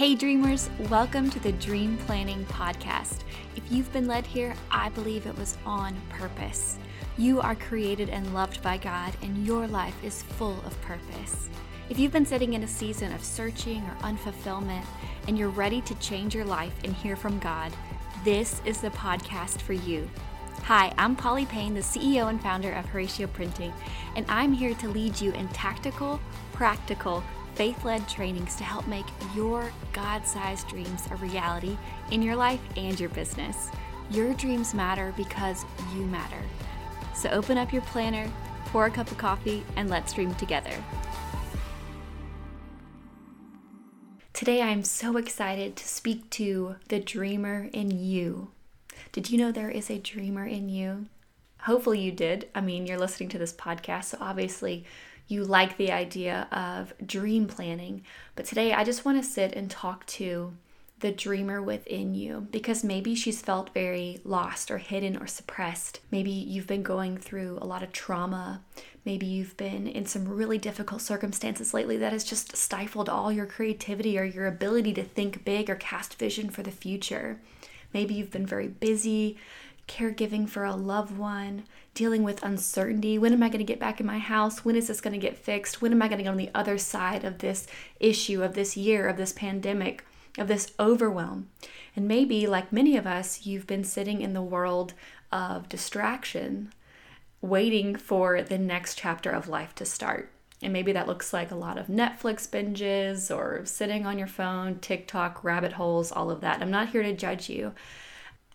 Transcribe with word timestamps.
Hey, 0.00 0.14
dreamers, 0.14 0.70
welcome 0.88 1.28
to 1.28 1.38
the 1.40 1.52
Dream 1.52 1.98
Planning 2.06 2.46
Podcast. 2.46 3.18
If 3.54 3.70
you've 3.70 3.92
been 3.92 4.06
led 4.06 4.24
here, 4.24 4.54
I 4.70 4.88
believe 4.88 5.26
it 5.26 5.36
was 5.36 5.58
on 5.66 5.94
purpose. 6.08 6.78
You 7.18 7.38
are 7.42 7.54
created 7.54 8.08
and 8.08 8.32
loved 8.32 8.62
by 8.62 8.78
God, 8.78 9.12
and 9.20 9.46
your 9.46 9.66
life 9.66 10.02
is 10.02 10.22
full 10.22 10.58
of 10.64 10.80
purpose. 10.80 11.50
If 11.90 11.98
you've 11.98 12.14
been 12.14 12.24
sitting 12.24 12.54
in 12.54 12.62
a 12.62 12.66
season 12.66 13.12
of 13.12 13.22
searching 13.22 13.82
or 13.82 13.94
unfulfillment, 13.96 14.86
and 15.28 15.38
you're 15.38 15.50
ready 15.50 15.82
to 15.82 15.94
change 15.96 16.34
your 16.34 16.46
life 16.46 16.72
and 16.82 16.94
hear 16.94 17.14
from 17.14 17.38
God, 17.38 17.70
this 18.24 18.62
is 18.64 18.80
the 18.80 18.88
podcast 18.88 19.60
for 19.60 19.74
you. 19.74 20.08
Hi, 20.62 20.94
I'm 20.96 21.14
Polly 21.14 21.44
Payne, 21.44 21.74
the 21.74 21.80
CEO 21.80 22.30
and 22.30 22.40
founder 22.40 22.72
of 22.72 22.86
Horacio 22.86 23.30
Printing, 23.30 23.74
and 24.16 24.24
I'm 24.30 24.54
here 24.54 24.72
to 24.72 24.88
lead 24.88 25.20
you 25.20 25.32
in 25.32 25.48
tactical, 25.48 26.20
practical, 26.52 27.22
faith 27.60 27.84
led 27.84 28.08
trainings 28.08 28.56
to 28.56 28.64
help 28.64 28.86
make 28.86 29.04
your 29.36 29.70
God 29.92 30.26
sized 30.26 30.66
dreams 30.66 31.02
a 31.10 31.16
reality 31.16 31.76
in 32.10 32.22
your 32.22 32.34
life 32.34 32.62
and 32.74 32.98
your 32.98 33.10
business. 33.10 33.68
Your 34.10 34.32
dreams 34.32 34.72
matter 34.72 35.12
because 35.14 35.66
you 35.94 36.06
matter. 36.06 36.40
So 37.14 37.28
open 37.28 37.58
up 37.58 37.70
your 37.70 37.82
planner, 37.82 38.32
pour 38.68 38.86
a 38.86 38.90
cup 38.90 39.10
of 39.10 39.18
coffee, 39.18 39.62
and 39.76 39.90
let's 39.90 40.14
dream 40.14 40.34
together. 40.36 40.72
Today, 44.32 44.62
I'm 44.62 44.82
so 44.82 45.18
excited 45.18 45.76
to 45.76 45.86
speak 45.86 46.30
to 46.30 46.76
the 46.88 46.98
dreamer 46.98 47.68
in 47.74 47.90
you. 47.90 48.52
Did 49.12 49.28
you 49.28 49.36
know 49.36 49.52
there 49.52 49.68
is 49.68 49.90
a 49.90 49.98
dreamer 49.98 50.46
in 50.46 50.70
you? 50.70 51.08
Hopefully, 51.64 52.00
you 52.00 52.10
did. 52.10 52.48
I 52.54 52.62
mean, 52.62 52.86
you're 52.86 52.96
listening 52.96 53.28
to 53.28 53.38
this 53.38 53.52
podcast, 53.52 54.04
so 54.04 54.18
obviously, 54.18 54.86
you 55.30 55.44
like 55.44 55.76
the 55.76 55.92
idea 55.92 56.48
of 56.50 56.92
dream 57.06 57.46
planning. 57.46 58.02
But 58.34 58.46
today 58.46 58.72
I 58.72 58.84
just 58.84 59.04
want 59.04 59.22
to 59.22 59.28
sit 59.28 59.52
and 59.52 59.70
talk 59.70 60.06
to 60.06 60.52
the 61.00 61.10
dreamer 61.10 61.62
within 61.62 62.14
you 62.14 62.46
because 62.50 62.84
maybe 62.84 63.14
she's 63.14 63.40
felt 63.40 63.72
very 63.72 64.20
lost 64.22 64.70
or 64.70 64.78
hidden 64.78 65.16
or 65.16 65.26
suppressed. 65.26 66.00
Maybe 66.10 66.30
you've 66.30 66.66
been 66.66 66.82
going 66.82 67.16
through 67.16 67.58
a 67.60 67.66
lot 67.66 67.82
of 67.82 67.92
trauma. 67.92 68.60
Maybe 69.04 69.24
you've 69.24 69.56
been 69.56 69.86
in 69.86 70.04
some 70.04 70.28
really 70.28 70.58
difficult 70.58 71.00
circumstances 71.00 71.72
lately 71.72 71.96
that 71.96 72.12
has 72.12 72.24
just 72.24 72.54
stifled 72.54 73.08
all 73.08 73.32
your 73.32 73.46
creativity 73.46 74.18
or 74.18 74.24
your 74.24 74.46
ability 74.46 74.92
to 74.94 75.02
think 75.02 75.44
big 75.44 75.70
or 75.70 75.76
cast 75.76 76.18
vision 76.18 76.50
for 76.50 76.62
the 76.62 76.70
future. 76.70 77.40
Maybe 77.94 78.14
you've 78.14 78.30
been 78.30 78.46
very 78.46 78.68
busy 78.68 79.38
caregiving 79.90 80.48
for 80.48 80.64
a 80.64 80.76
loved 80.76 81.18
one, 81.18 81.64
dealing 81.94 82.22
with 82.22 82.44
uncertainty. 82.44 83.18
When 83.18 83.32
am 83.32 83.42
I 83.42 83.48
going 83.48 83.58
to 83.58 83.64
get 83.64 83.80
back 83.80 83.98
in 83.98 84.06
my 84.06 84.18
house? 84.18 84.64
When 84.64 84.76
is 84.76 84.86
this 84.86 85.00
going 85.00 85.14
to 85.14 85.18
get 85.18 85.36
fixed? 85.36 85.82
When 85.82 85.90
am 85.90 86.00
I 86.00 86.06
going 86.06 86.18
to 86.18 86.24
get 86.24 86.30
on 86.30 86.36
the 86.36 86.50
other 86.54 86.78
side 86.78 87.24
of 87.24 87.38
this 87.38 87.66
issue, 87.98 88.44
of 88.44 88.54
this 88.54 88.76
year, 88.76 89.08
of 89.08 89.16
this 89.16 89.32
pandemic, 89.32 90.04
of 90.38 90.46
this 90.46 90.72
overwhelm? 90.78 91.48
And 91.96 92.06
maybe, 92.06 92.46
like 92.46 92.72
many 92.72 92.96
of 92.96 93.06
us, 93.06 93.44
you've 93.44 93.66
been 93.66 93.82
sitting 93.82 94.22
in 94.22 94.32
the 94.32 94.40
world 94.40 94.94
of 95.32 95.68
distraction, 95.68 96.72
waiting 97.42 97.96
for 97.96 98.42
the 98.42 98.58
next 98.58 98.96
chapter 98.96 99.30
of 99.30 99.48
life 99.48 99.74
to 99.74 99.84
start. 99.84 100.30
And 100.62 100.72
maybe 100.72 100.92
that 100.92 101.08
looks 101.08 101.32
like 101.32 101.50
a 101.50 101.56
lot 101.56 101.78
of 101.78 101.88
Netflix 101.88 102.48
binges 102.48 103.34
or 103.34 103.64
sitting 103.64 104.06
on 104.06 104.18
your 104.18 104.28
phone, 104.28 104.78
TikTok, 104.78 105.42
rabbit 105.42 105.72
holes, 105.72 106.12
all 106.12 106.30
of 106.30 106.42
that. 106.42 106.62
I'm 106.62 106.70
not 106.70 106.90
here 106.90 107.02
to 107.02 107.12
judge 107.12 107.48
you. 107.48 107.72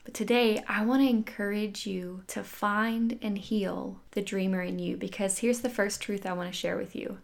But 0.06 0.14
today, 0.14 0.64
I 0.68 0.86
want 0.86 1.02
to 1.02 1.10
encourage 1.10 1.88
you 1.88 2.24
to 2.28 2.44
find 2.44 3.18
and 3.24 3.40
heal 3.40 4.00
the 4.12 4.22
dreamer 4.22 4.62
in 4.62 4.78
you 4.78 4.98
because 4.98 5.40
here's 5.40 5.62
the 5.62 5.70
first 5.70 6.00
truth 6.00 6.28
I 6.28 6.34
want 6.34 6.50
to 6.50 6.58
share 6.58 6.78
with 6.78 6.96
you 6.96 7.18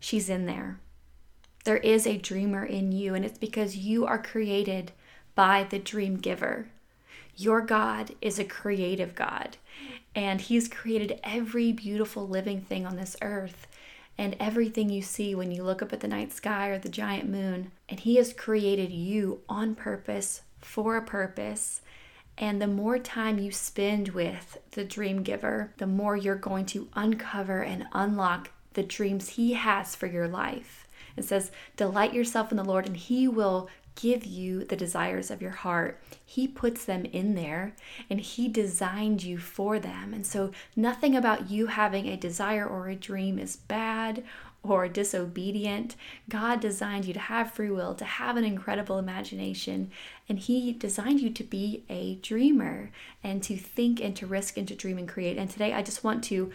she's 0.00 0.28
in 0.28 0.46
there. 0.46 0.80
There 1.64 1.76
is 1.76 2.06
a 2.06 2.18
dreamer 2.18 2.64
in 2.64 2.92
you, 2.92 3.14
and 3.14 3.24
it's 3.24 3.38
because 3.38 3.76
you 3.76 4.04
are 4.04 4.20
created 4.20 4.90
by 5.34 5.64
the 5.64 5.78
dream 5.78 6.16
giver. 6.16 6.66
Your 7.36 7.60
God 7.60 8.14
is 8.20 8.38
a 8.38 8.44
creative 8.44 9.14
God, 9.14 9.56
and 10.14 10.40
He's 10.40 10.66
created 10.66 11.20
every 11.22 11.72
beautiful 11.72 12.26
living 12.26 12.62
thing 12.62 12.84
on 12.84 12.96
this 12.96 13.16
earth 13.22 13.68
and 14.16 14.34
everything 14.40 14.90
you 14.90 15.02
see 15.02 15.36
when 15.36 15.52
you 15.52 15.62
look 15.62 15.82
up 15.82 15.92
at 15.92 16.00
the 16.00 16.08
night 16.08 16.32
sky 16.32 16.68
or 16.68 16.78
the 16.78 16.88
giant 16.88 17.28
moon. 17.28 17.70
And 17.88 18.00
He 18.00 18.16
has 18.16 18.32
created 18.32 18.90
you 18.90 19.42
on 19.48 19.76
purpose 19.76 20.42
for 20.60 20.96
a 20.96 21.02
purpose 21.02 21.80
and 22.38 22.62
the 22.62 22.68
more 22.68 22.98
time 22.98 23.38
you 23.38 23.50
spend 23.50 24.10
with 24.10 24.58
the 24.70 24.84
dream 24.84 25.22
giver, 25.22 25.72
the 25.78 25.86
more 25.86 26.16
you're 26.16 26.36
going 26.36 26.66
to 26.66 26.88
uncover 26.94 27.62
and 27.62 27.86
unlock 27.92 28.50
the 28.74 28.84
dreams 28.84 29.30
he 29.30 29.54
has 29.54 29.96
for 29.96 30.06
your 30.06 30.28
life. 30.28 30.86
It 31.16 31.24
says, 31.24 31.50
Delight 31.76 32.14
yourself 32.14 32.52
in 32.52 32.56
the 32.56 32.64
Lord, 32.64 32.86
and 32.86 32.96
he 32.96 33.26
will 33.26 33.68
give 34.00 34.24
you 34.24 34.64
the 34.64 34.76
desires 34.76 35.30
of 35.30 35.42
your 35.42 35.50
heart. 35.50 36.00
He 36.24 36.46
puts 36.46 36.84
them 36.84 37.04
in 37.06 37.34
there 37.34 37.74
and 38.08 38.20
He 38.20 38.48
designed 38.48 39.22
you 39.22 39.38
for 39.38 39.78
them. 39.78 40.14
And 40.14 40.26
so, 40.26 40.52
nothing 40.76 41.16
about 41.16 41.50
you 41.50 41.66
having 41.66 42.06
a 42.06 42.16
desire 42.16 42.66
or 42.66 42.88
a 42.88 42.94
dream 42.94 43.38
is 43.38 43.56
bad 43.56 44.22
or 44.62 44.88
disobedient. 44.88 45.96
God 46.28 46.60
designed 46.60 47.04
you 47.04 47.14
to 47.14 47.20
have 47.20 47.52
free 47.52 47.70
will, 47.70 47.94
to 47.94 48.04
have 48.04 48.36
an 48.36 48.44
incredible 48.44 48.98
imagination, 48.98 49.90
and 50.28 50.38
He 50.38 50.72
designed 50.72 51.20
you 51.20 51.30
to 51.30 51.44
be 51.44 51.84
a 51.88 52.16
dreamer 52.16 52.90
and 53.22 53.42
to 53.44 53.56
think 53.56 54.00
and 54.00 54.14
to 54.16 54.26
risk 54.26 54.56
and 54.56 54.68
to 54.68 54.74
dream 54.74 54.98
and 54.98 55.08
create. 55.08 55.38
And 55.38 55.48
today 55.48 55.72
I 55.72 55.82
just 55.82 56.04
want 56.04 56.24
to 56.24 56.50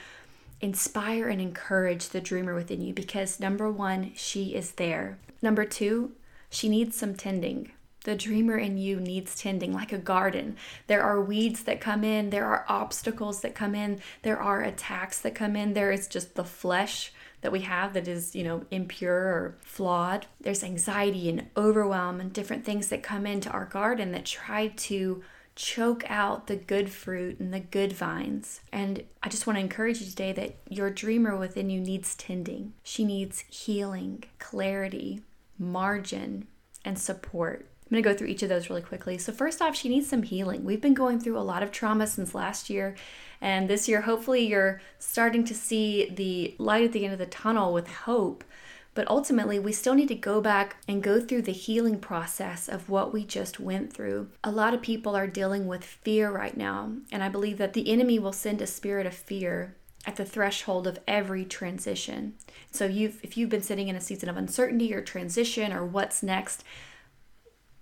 inspire 0.61 1.27
and 1.27 1.41
encourage 1.41 2.09
the 2.09 2.21
dreamer 2.21 2.55
within 2.55 2.81
you 2.81 2.93
because 2.93 3.39
number 3.39 3.69
one, 3.69 4.11
she 4.15 4.55
is 4.55 4.71
there. 4.73 5.17
Number 5.41 5.65
two, 5.65 6.13
she 6.49 6.69
needs 6.69 6.95
some 6.95 7.15
tending. 7.15 7.71
The 8.03 8.15
dreamer 8.15 8.57
in 8.57 8.77
you 8.77 8.99
needs 8.99 9.35
tending 9.35 9.73
like 9.73 9.93
a 9.93 9.97
garden. 9.97 10.57
There 10.87 11.01
are 11.01 11.21
weeds 11.21 11.63
that 11.63 11.79
come 11.79 12.03
in, 12.03 12.31
there 12.31 12.45
are 12.45 12.65
obstacles 12.67 13.41
that 13.41 13.55
come 13.55 13.73
in, 13.73 14.01
there 14.23 14.39
are 14.39 14.61
attacks 14.61 15.19
that 15.21 15.35
come 15.35 15.55
in, 15.55 15.73
there 15.73 15.91
is 15.91 16.07
just 16.07 16.35
the 16.35 16.43
flesh 16.43 17.12
that 17.43 17.51
we 17.51 17.59
have 17.61 17.93
that 17.93 18.07
is, 18.07 18.35
you 18.35 18.43
know, 18.43 18.65
impure 18.71 19.13
or 19.13 19.57
flawed. 19.61 20.25
There's 20.41 20.63
anxiety 20.63 21.29
and 21.29 21.49
overwhelm 21.55 22.19
and 22.19 22.33
different 22.33 22.65
things 22.65 22.87
that 22.87 23.03
come 23.03 23.27
into 23.27 23.51
our 23.51 23.65
garden 23.65 24.11
that 24.13 24.25
try 24.25 24.67
to 24.67 25.21
choke 25.55 26.03
out 26.09 26.47
the 26.47 26.55
good 26.55 26.89
fruit 26.89 27.39
and 27.39 27.53
the 27.53 27.59
good 27.59 27.93
vines. 27.93 28.61
And 28.71 29.03
I 29.21 29.29
just 29.29 29.45
want 29.45 29.57
to 29.57 29.61
encourage 29.61 29.99
you 29.99 30.07
today 30.07 30.31
that 30.31 30.55
your 30.69 30.89
dreamer 30.89 31.35
within 31.37 31.69
you 31.69 31.79
needs 31.79 32.15
tending. 32.15 32.73
She 32.81 33.03
needs 33.03 33.41
healing, 33.49 34.23
clarity, 34.39 35.21
margin, 35.59 36.47
and 36.83 36.97
support. 36.97 37.67
I'm 37.93 38.01
going 38.01 38.03
to 38.03 38.09
go 38.09 38.17
through 38.17 38.33
each 38.33 38.41
of 38.41 38.49
those 38.49 38.71
really 38.71 38.81
quickly. 38.81 39.19
So, 39.19 39.31
first 39.31 39.61
off, 39.61 39.75
she 39.75 39.87
needs 39.87 40.09
some 40.09 40.23
healing. 40.23 40.63
We've 40.63 40.81
been 40.81 40.95
going 40.95 41.19
through 41.19 41.37
a 41.37 41.41
lot 41.41 41.61
of 41.61 41.71
trauma 41.71 42.07
since 42.07 42.33
last 42.33 42.67
year, 42.67 42.95
and 43.39 43.69
this 43.69 43.87
year, 43.87 44.01
hopefully, 44.01 44.47
you're 44.47 44.81
starting 44.97 45.43
to 45.45 45.53
see 45.53 46.09
the 46.09 46.55
light 46.57 46.85
at 46.85 46.91
the 46.91 47.03
end 47.05 47.13
of 47.13 47.19
the 47.19 47.27
tunnel 47.27 47.71
with 47.71 47.87
hope. 47.87 48.43
But 48.95 49.07
ultimately, 49.11 49.59
we 49.59 49.73
still 49.73 49.93
need 49.93 50.07
to 50.07 50.15
go 50.15 50.41
back 50.41 50.77
and 50.87 51.03
go 51.03 51.21
through 51.21 51.43
the 51.43 51.51
healing 51.51 51.99
process 51.99 52.67
of 52.67 52.89
what 52.89 53.13
we 53.13 53.23
just 53.25 53.59
went 53.59 53.93
through. 53.93 54.29
A 54.43 54.51
lot 54.51 54.73
of 54.73 54.81
people 54.81 55.15
are 55.15 55.27
dealing 55.27 55.67
with 55.67 55.83
fear 55.83 56.31
right 56.31 56.57
now, 56.57 56.93
and 57.11 57.23
I 57.23 57.29
believe 57.29 57.59
that 57.59 57.73
the 57.73 57.91
enemy 57.91 58.17
will 58.17 58.33
send 58.33 58.59
a 58.59 58.65
spirit 58.65 59.05
of 59.05 59.13
fear 59.13 59.75
at 60.03 60.15
the 60.15 60.25
threshold 60.25 60.87
of 60.87 60.97
every 61.07 61.45
transition. 61.45 62.33
So 62.71 62.85
you've 62.85 63.19
if 63.23 63.37
you've 63.37 63.51
been 63.51 63.61
sitting 63.61 63.87
in 63.87 63.95
a 63.95 64.01
season 64.01 64.29
of 64.29 64.37
uncertainty 64.37 64.95
or 64.95 65.01
transition 65.01 65.71
or 65.71 65.85
what's 65.85 66.23
next, 66.23 66.63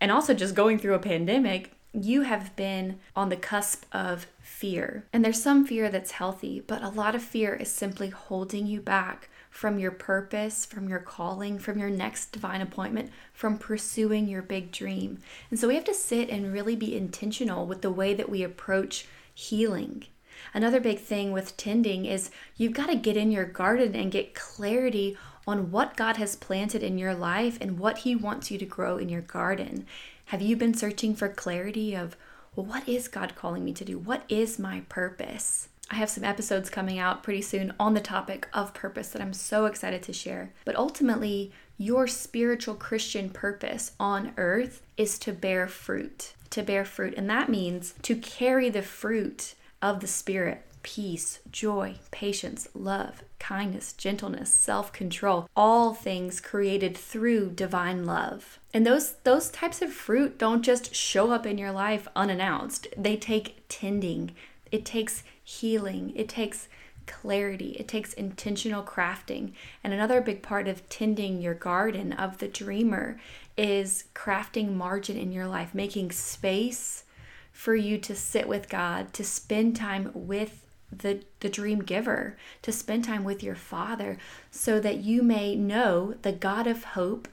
and 0.02 0.12
also 0.12 0.34
just 0.34 0.56
going 0.56 0.80
through 0.80 0.96
a 0.96 1.00
pandemic, 1.00 1.72
you 1.94 2.24
have 2.24 2.56
been 2.56 3.00
on 3.16 3.30
the 3.30 3.38
cusp 3.38 3.86
of 3.92 4.26
fear. 4.42 5.06
And 5.14 5.24
there's 5.24 5.42
some 5.42 5.66
fear 5.66 5.90
that's 5.90 6.12
healthy, 6.12 6.62
but 6.66 6.82
a 6.82 6.90
lot 6.90 7.16
of 7.16 7.22
fear 7.22 7.54
is 7.54 7.70
simply 7.70 8.10
holding 8.10 8.66
you 8.66 8.82
back 8.82 9.30
from 9.50 9.78
your 9.78 9.92
purpose, 9.92 10.66
from 10.66 10.90
your 10.90 11.00
calling, 11.00 11.60
from 11.60 11.78
your 11.78 11.90
next 11.90 12.32
divine 12.32 12.62
appointment, 12.62 13.12
from 13.34 13.58
pursuing 13.58 14.28
your 14.28 14.42
big 14.42 14.72
dream. 14.72 15.20
And 15.50 15.60
so 15.60 15.68
we 15.68 15.76
have 15.76 15.84
to 15.84 15.94
sit 15.94 16.30
and 16.30 16.54
really 16.54 16.76
be 16.76 16.96
intentional 16.96 17.68
with 17.68 17.82
the 17.82 17.92
way 17.92 18.14
that 18.14 18.30
we 18.30 18.44
approach 18.44 19.06
healing. 19.34 20.06
Another 20.54 20.80
big 20.80 21.00
thing 21.00 21.32
with 21.32 21.58
tending 21.58 22.06
is 22.06 22.32
you've 22.56 22.74
got 22.74 22.88
to 22.88 22.96
get 22.96 23.18
in 23.18 23.32
your 23.32 23.46
garden 23.46 23.96
and 23.96 24.12
get 24.12 24.34
clarity 24.34 25.18
on 25.48 25.72
what 25.72 25.98
God 25.98 26.18
has 26.18 26.36
planted 26.36 26.84
in 26.84 26.98
your 26.98 27.14
life 27.14 27.58
and 27.62 27.80
what 27.80 28.00
He 28.00 28.16
wants 28.16 28.52
you 28.52 28.58
to 28.58 28.66
grow 28.66 28.98
in 28.98 29.10
your 29.10 29.22
garden. 29.22 29.86
Have 30.26 30.42
you 30.42 30.56
been 30.56 30.74
searching 30.74 31.16
for 31.16 31.28
clarity 31.28 31.96
of, 31.96 32.16
well, 32.56 32.66
what 32.66 32.88
is 32.88 33.08
God 33.08 33.36
calling 33.36 33.66
me 33.66 33.74
to 33.74 33.86
do? 33.86 33.98
What 33.98 34.24
is 34.30 34.60
my 34.60 34.82
purpose? 34.90 35.70
I 35.90 35.96
have 35.96 36.10
some 36.10 36.24
episodes 36.24 36.70
coming 36.70 37.00
out 37.00 37.22
pretty 37.22 37.42
soon 37.42 37.74
on 37.78 37.94
the 37.94 38.00
topic 38.00 38.48
of 38.54 38.74
purpose 38.74 39.10
that 39.10 39.22
I'm 39.22 39.34
so 39.34 39.66
excited 39.66 40.02
to 40.04 40.14
share. 40.14 40.54
But 40.64 40.78
ultimately, 40.78 41.52
your 41.78 42.08
spiritual 42.08 42.76
Christian 42.76 43.30
purpose 43.30 43.92
on 44.00 44.32
earth 44.38 44.84
is 44.96 45.20
to 45.20 45.34
bear 45.34 45.68
fruit, 45.68 46.34
to 46.52 46.64
bear 46.64 46.86
fruit. 46.86 47.14
And 47.18 47.30
that 47.30 47.50
means 47.50 47.94
to 48.04 48.16
carry 48.16 48.70
the 48.70 48.82
fruit 48.82 49.56
of 49.82 50.00
the 50.00 50.08
Spirit 50.08 50.66
peace, 50.84 51.40
joy, 51.52 51.96
patience, 52.12 52.68
love, 52.74 53.24
kindness, 53.40 53.94
gentleness, 53.94 54.54
self-control, 54.54 55.50
all 55.56 55.94
things 55.94 56.40
created 56.40 56.96
through 56.96 57.52
divine 57.52 58.06
love. 58.06 58.60
And 58.74 58.86
those 58.86 59.14
those 59.24 59.50
types 59.50 59.82
of 59.82 59.92
fruit 59.92 60.38
don't 60.38 60.62
just 60.64 60.96
show 60.96 61.32
up 61.32 61.46
in 61.46 61.58
your 61.58 61.72
life 61.72 62.08
unannounced. 62.16 62.88
They 62.98 63.18
take 63.18 63.64
tending. 63.68 64.32
It 64.72 64.86
takes 64.86 65.24
healing. 65.44 66.14
It 66.16 66.30
takes 66.30 66.68
clarity. 67.08 67.72
It 67.72 67.88
takes 67.88 68.14
intentional 68.14 68.84
crafting. 68.84 69.54
And 69.84 69.94
another 69.94 70.22
big 70.22 70.42
part 70.42 70.68
of 70.68 70.88
tending 70.88 71.42
your 71.42 71.54
garden 71.56 72.14
of 72.14 72.38
the 72.38 72.48
dreamer 72.48 73.20
is 73.58 74.06
crafting 74.16 74.74
margin 74.74 75.18
in 75.18 75.32
your 75.32 75.48
life, 75.48 75.76
making 75.76 76.12
space 76.12 77.04
for 77.52 77.76
you 77.76 77.98
to 77.98 78.16
sit 78.16 78.48
with 78.48 78.70
God, 78.70 79.14
to 79.14 79.24
spend 79.24 79.76
time 79.76 80.12
with 80.14 80.66
the, 80.92 81.24
the 81.40 81.50
dream 81.50 81.80
giver, 81.80 82.38
to 82.62 82.72
spend 82.72 83.04
time 83.04 83.24
with 83.24 83.44
your 83.44 83.56
Father, 83.56 84.18
so 84.50 84.80
that 84.80 84.98
you 84.98 85.24
may 85.24 85.56
know 85.56 86.16
the 86.22 86.32
God 86.32 86.68
of 86.68 86.84
hope. 86.84 87.28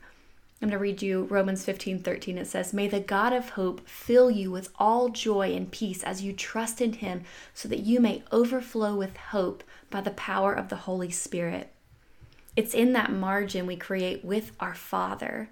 I'm 0.60 0.68
going 0.68 0.78
to 0.78 0.82
read 0.82 1.02
you 1.02 1.24
Romans 1.24 1.64
15 1.64 2.00
13. 2.02 2.38
It 2.38 2.46
says, 2.46 2.72
May 2.72 2.88
the 2.88 3.00
God 3.00 3.32
of 3.32 3.50
hope 3.50 3.88
fill 3.88 4.30
you 4.30 4.50
with 4.50 4.70
all 4.78 5.08
joy 5.08 5.52
and 5.54 5.70
peace 5.70 6.02
as 6.02 6.22
you 6.22 6.32
trust 6.32 6.80
in 6.80 6.94
him, 6.94 7.22
so 7.54 7.68
that 7.68 7.80
you 7.80 8.00
may 8.00 8.22
overflow 8.32 8.96
with 8.96 9.16
hope 9.16 9.62
by 9.90 10.00
the 10.00 10.10
power 10.10 10.52
of 10.52 10.68
the 10.68 10.76
Holy 10.76 11.10
Spirit. 11.10 11.72
It's 12.56 12.74
in 12.74 12.92
that 12.94 13.12
margin 13.12 13.66
we 13.66 13.76
create 13.76 14.24
with 14.24 14.50
our 14.58 14.74
Father 14.74 15.48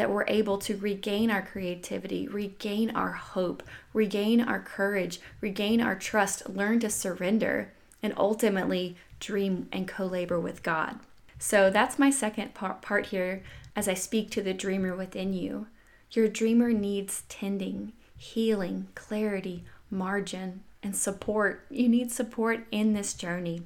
that 0.00 0.10
we're 0.10 0.24
able 0.28 0.56
to 0.56 0.78
regain 0.78 1.30
our 1.30 1.42
creativity, 1.42 2.26
regain 2.26 2.90
our 2.92 3.12
hope, 3.12 3.62
regain 3.92 4.40
our 4.40 4.58
courage, 4.58 5.20
regain 5.42 5.78
our 5.78 5.94
trust, 5.94 6.48
learn 6.48 6.80
to 6.80 6.88
surrender, 6.88 7.70
and 8.02 8.14
ultimately 8.16 8.96
dream 9.18 9.68
and 9.70 9.86
co 9.86 10.06
labor 10.06 10.40
with 10.40 10.62
God. 10.62 11.00
So 11.38 11.68
that's 11.68 11.98
my 11.98 12.08
second 12.08 12.54
part 12.54 13.08
here 13.08 13.42
as 13.76 13.88
I 13.88 13.92
speak 13.92 14.30
to 14.30 14.42
the 14.42 14.54
dreamer 14.54 14.96
within 14.96 15.34
you. 15.34 15.66
Your 16.12 16.28
dreamer 16.28 16.72
needs 16.72 17.24
tending, 17.28 17.92
healing, 18.16 18.88
clarity, 18.94 19.64
margin, 19.90 20.62
and 20.82 20.96
support. 20.96 21.66
You 21.68 21.90
need 21.90 22.10
support 22.10 22.64
in 22.70 22.94
this 22.94 23.12
journey. 23.12 23.64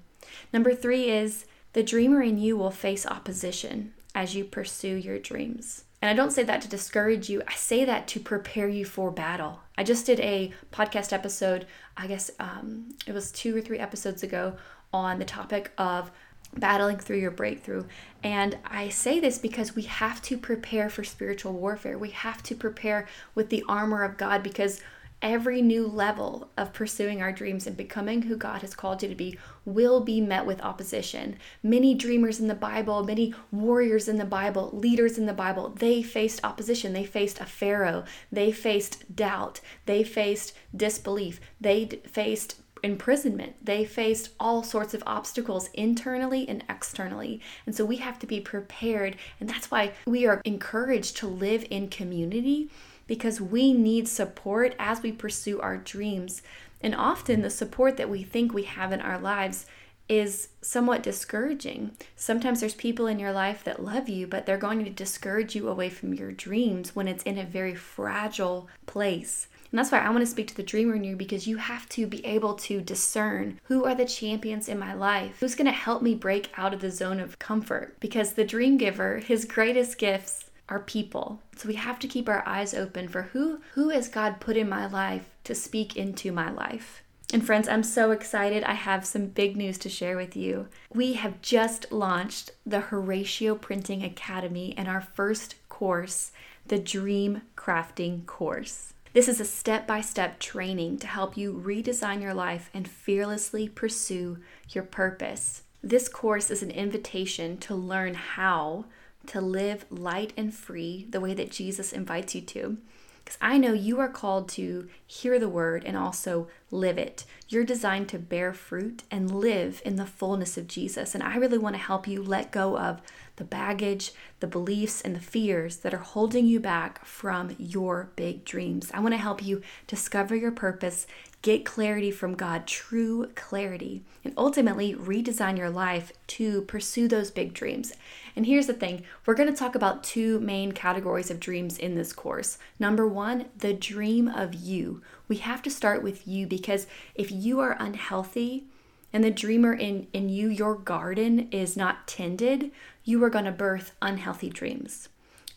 Number 0.53 0.75
three 0.75 1.11
is 1.11 1.45
the 1.75 1.85
dreamer 1.85 2.23
in 2.23 2.39
you 2.39 2.57
will 2.57 2.73
face 2.73 3.07
opposition 3.07 3.93
as 4.17 4.35
you 4.35 4.45
pursue 4.45 4.97
your 4.97 5.21
dreams. 5.21 5.85
And 6.05 6.11
I 6.11 6.23
don't 6.23 6.33
say 6.33 6.43
that 6.43 6.61
to 6.61 6.69
discourage 6.69 7.31
you, 7.31 7.41
I 7.49 7.55
say 7.55 7.87
that 7.87 8.06
to 8.09 8.21
prepare 8.21 8.69
you 8.69 8.85
for 8.85 9.11
battle. 9.11 9.61
I 9.79 9.85
just 9.85 10.05
did 10.05 10.21
a 10.21 10.53
podcast 10.71 11.15
episode, 11.15 11.65
I 11.97 12.06
guess 12.09 12.31
um, 12.39 12.91
it 13.06 13.15
was 13.15 13.33
two 13.33 13.56
or 13.56 13.62
three 13.62 13.79
episodes 13.79 14.23
ago, 14.23 14.55
on 14.93 15.19
the 15.19 15.25
topic 15.25 15.73
of 15.79 16.11
battling 16.59 16.99
through 16.99 17.21
your 17.21 17.31
breakthrough. 17.31 17.85
And 18.23 18.59
I 18.67 18.91
say 18.91 19.19
this 19.19 19.39
because 19.39 19.75
we 19.75 19.85
have 19.85 20.21
to 20.25 20.37
prepare 20.37 20.91
for 20.91 21.05
spiritual 21.05 21.55
warfare. 21.55 21.97
We 21.97 22.11
have 22.11 22.43
to 22.43 22.55
prepare 22.55 23.09
with 23.35 23.49
the 23.49 23.65
armor 23.67 24.05
of 24.05 24.19
God 24.19 24.43
because 24.43 24.83
every 25.25 25.62
new 25.62 25.87
level 25.87 26.50
of 26.59 26.75
pursuing 26.75 27.23
our 27.23 27.32
dreams 27.32 27.67
and 27.67 27.76
becoming 27.76 28.23
who 28.23 28.37
God 28.37 28.61
has 28.61 28.75
called 28.75 29.03
you 29.03 29.09
to 29.09 29.15
be 29.15 29.38
will 29.65 30.00
be 30.00 30.21
met 30.21 30.44
with 30.44 30.61
opposition. 30.61 31.38
Many 31.62 31.94
dreamers 31.94 32.38
in 32.38 32.47
the 32.47 32.55
Bible, 32.55 33.03
many 33.03 33.35
warriors 33.50 34.06
in 34.06 34.19
the 34.19 34.26
Bible, 34.26 34.71
leaders 34.75 35.17
in 35.17 35.25
the 35.25 35.32
Bible, 35.32 35.71
they 35.71 36.03
faced 36.03 36.44
opposition. 36.44 36.93
They 36.93 37.06
faced 37.06 37.41
a 37.41 37.47
Pharaoh. 37.47 38.05
They 38.31 38.53
faced 38.53 39.17
doubt. 39.17 39.61
They 39.87 40.05
faced 40.05 40.53
disbelief. 40.76 41.41
They 41.59 41.87
faced 42.06 42.56
imprisonment. 42.82 43.65
They 43.65 43.87
faced 43.87 44.29
all 44.38 44.62
sorts 44.62 44.93
of 44.93 45.03
obstacles 45.06 45.70
internally 45.73 46.47
and 46.47 46.62
externally. 46.69 47.41
And 47.65 47.75
so 47.75 47.87
we 47.87 47.97
have 47.97 48.19
to 48.19 48.27
be 48.27 48.41
prepared. 48.41 49.17
And 49.41 49.49
that's 49.49 49.70
why 49.70 49.93
we 50.06 50.27
are 50.27 50.43
encouraged 50.44 51.17
to 51.19 51.27
live 51.27 51.65
in 51.70 51.88
community 51.88 52.69
because 53.06 53.41
we 53.41 53.73
need 53.73 54.09
support 54.09 54.75
as 54.79 55.03
we 55.03 55.12
pursue 55.12 55.61
our 55.61 55.77
dreams. 55.77 56.43
And 56.81 56.95
often 56.95 57.43
the 57.43 57.51
support 57.51 57.97
that 57.97 58.11
we 58.11 58.23
think 58.23 58.53
we 58.53 58.65
have 58.65 58.93
in 58.93 59.01
our 59.01 59.19
lives 59.19 59.67
is 60.09 60.49
somewhat 60.61 61.03
discouraging. 61.03 61.93
Sometimes 62.15 62.61
there's 62.61 62.75
people 62.75 63.06
in 63.06 63.19
your 63.19 63.33
life 63.33 63.65
that 63.65 63.83
love 63.83 64.09
you, 64.09 64.27
but 64.27 64.45
they're 64.45 64.59
going 64.59 64.85
to 64.85 64.91
discourage 64.91 65.55
you 65.55 65.69
away 65.69 65.89
from 65.89 66.12
your 66.12 66.31
dreams 66.31 66.95
when 66.95 67.09
it's 67.09 67.23
in 67.23 67.39
a 67.39 67.45
very 67.45 67.75
fragile 67.75 68.69
place. 68.87 69.49
And 69.75 69.79
that's 69.81 69.91
why 69.91 69.99
I 69.99 70.11
want 70.11 70.21
to 70.21 70.27
speak 70.27 70.47
to 70.49 70.56
the 70.56 70.62
dreamer 70.62 70.95
in 70.95 71.03
you 71.03 71.17
because 71.17 71.49
you 71.49 71.56
have 71.56 71.89
to 71.89 72.06
be 72.06 72.25
able 72.25 72.55
to 72.55 72.81
discern 72.81 73.59
who 73.65 73.85
are 73.85 73.95
the 73.97 74.05
champions 74.05 74.69
in 74.69 74.79
my 74.79 74.95
life, 74.95 75.39
who's 75.41 75.56
going 75.56 75.67
to 75.67 75.73
help 75.73 76.01
me 76.01 76.15
break 76.15 76.53
out 76.56 76.73
of 76.73 76.81
the 76.81 76.93
zone 76.93 77.19
of 77.19 77.41
comfort. 77.41 77.99
Because 77.99 78.35
the 78.35 78.45
dream 78.45 78.77
giver, 78.77 79.19
his 79.19 79.45
greatest 79.45 79.99
gifts 79.99 80.44
are 80.69 80.81
people. 80.81 81.41
So 81.57 81.69
we 81.69 81.75
have 81.75 81.99
to 82.01 82.09
keep 82.09 82.29
our 82.29 82.43
eyes 82.47 82.75
open 82.75 83.09
for 83.09 83.23
who 83.23 83.61
who 83.73 83.91
has 83.91 84.09
God 84.09 84.41
put 84.41 84.57
in 84.57 84.69
my 84.69 84.87
life 84.87 85.29
to 85.45 85.55
speak 85.55 85.97
into 85.97 86.33
my 86.33 86.51
life. 86.51 87.03
And 87.33 87.45
friends, 87.45 87.69
I'm 87.69 87.83
so 87.83 88.11
excited. 88.11 88.63
I 88.65 88.75
have 88.75 89.05
some 89.05 89.27
big 89.27 89.57
news 89.57 89.79
to 89.79 89.89
share 89.89 90.17
with 90.17 90.37
you. 90.37 90.69
We 90.93 91.15
have 91.15 91.43
just 91.43 91.91
launched 91.91 92.53
the 92.65 92.81
Horacio 92.81 93.61
Printing 93.61 94.05
Academy 94.05 94.75
and 94.77 94.87
our 94.87 95.01
first 95.01 95.57
course, 95.69 96.33
the 96.67 96.79
Dream 96.79 97.43
Crafting 97.57 98.25
course. 98.27 98.93
This 99.15 99.29
is 99.29 99.41
a 99.41 99.45
step 99.45 99.87
by 99.87 100.01
step 100.01 100.39
training 100.39 100.99
to 100.99 101.07
help 101.07 101.37
you 101.37 101.53
redesign 101.53 102.21
your 102.21 102.35
life 102.35 102.69
and 102.75 102.87
fearlessly 102.87 103.69
pursue 103.69 104.39
your 104.69 104.85
purpose. 104.85 105.63
This 105.83 106.09
course 106.09 106.51
is 106.51 106.63
an 106.63 106.71
invitation 106.71 107.57
to 107.59 107.75
learn 107.75 108.15
how 108.15 108.87
to 109.29 109.41
live 109.41 109.87
light 109.91 110.32
and 110.37 110.55
free 110.55 111.06
the 111.09 111.21
way 111.21 111.35
that 111.35 111.50
Jesus 111.50 111.93
invites 111.93 112.35
you 112.35 112.41
to. 112.43 112.79
Because 113.25 113.38
I 113.41 113.56
know 113.56 113.73
you 113.73 114.00
are 114.00 114.09
called 114.09 114.50
to 114.50 114.87
hear 115.06 115.38
the 115.38 115.49
word 115.49 115.82
and 115.87 115.97
also 115.97 116.49
live 116.71 116.99
it. 116.99 117.25
You're 117.49 117.65
designed 117.65 118.09
to 118.11 118.19
bear 118.19 118.53
fruit 118.53 119.03
and 119.11 119.35
live 119.35 119.81
in 119.82 119.97
the 119.97 120.05
fullness 120.05 120.59
of 120.59 120.69
Jesus. 120.69 121.15
And 121.15 121.25
I 121.25 121.37
really 121.37 121.56
want 121.56 121.75
to 121.75 121.81
help 121.81 122.06
you 122.06 122.23
let 122.23 122.53
go 122.53 122.76
of 122.76 123.00
the 123.37 123.44
baggage, 123.44 124.12
the 124.41 124.47
beliefs, 124.47 125.00
and 125.00 125.17
the 125.17 125.21
fears 125.21 125.79
that 125.79 125.94
are 125.94 125.99
holding 125.99 126.47
you 126.47 126.61
back 126.61 127.05
from 127.06 127.56
your 127.59 128.11
big 128.15 128.44
dreams. 128.44 128.91
I 128.93 129.00
want 129.00 129.15
to 129.15 129.19
help 129.19 129.43
you 129.43 129.62
discover 129.87 130.37
your 130.37 130.53
purpose, 130.53 131.06
get 131.44 131.62
clarity 131.62 132.11
from 132.11 132.35
God, 132.35 132.67
true 132.67 133.31
clarity, 133.35 134.02
and 134.25 134.32
ultimately 134.35 134.94
redesign 134.94 135.58
your 135.58 135.69
life 135.69 136.11
to 136.26 136.62
pursue 136.62 137.06
those 137.06 137.31
big 137.31 137.52
dreams. 137.52 137.93
And 138.35 138.46
here's 138.46 138.67
the 138.67 138.73
thing 138.73 139.05
we're 139.26 139.35
going 139.35 139.52
to 139.52 139.56
talk 139.56 139.75
about 139.75 140.02
two 140.02 140.41
main 140.41 140.73
categories 140.73 141.31
of 141.31 141.38
dreams 141.38 141.76
in 141.76 141.96
this 141.96 142.14
course. 142.14 142.56
Number 142.79 143.06
one, 143.06 143.44
the 143.58 143.74
dream 143.74 144.27
of 144.27 144.55
you. 144.55 145.03
We 145.29 145.36
have 145.36 145.60
to 145.65 145.70
start 145.70 146.03
with 146.03 146.27
you 146.27 146.46
because 146.46 146.86
if 147.15 147.31
you 147.31 147.60
are 147.60 147.77
unhealthy, 147.79 148.65
and 149.13 149.22
the 149.22 149.31
dreamer 149.31 149.74
in, 149.74 150.06
in 150.15 150.31
you, 150.31 150.48
your 150.48 150.74
garden 150.74 151.48
is 151.53 151.77
not 151.77 152.08
tended, 152.08 152.72
you 153.05 153.22
are 153.22 153.31
going 153.31 153.44
to 153.44 153.53
birth 153.53 153.93
unhealthy 154.01 154.48
dreams. 154.48 155.10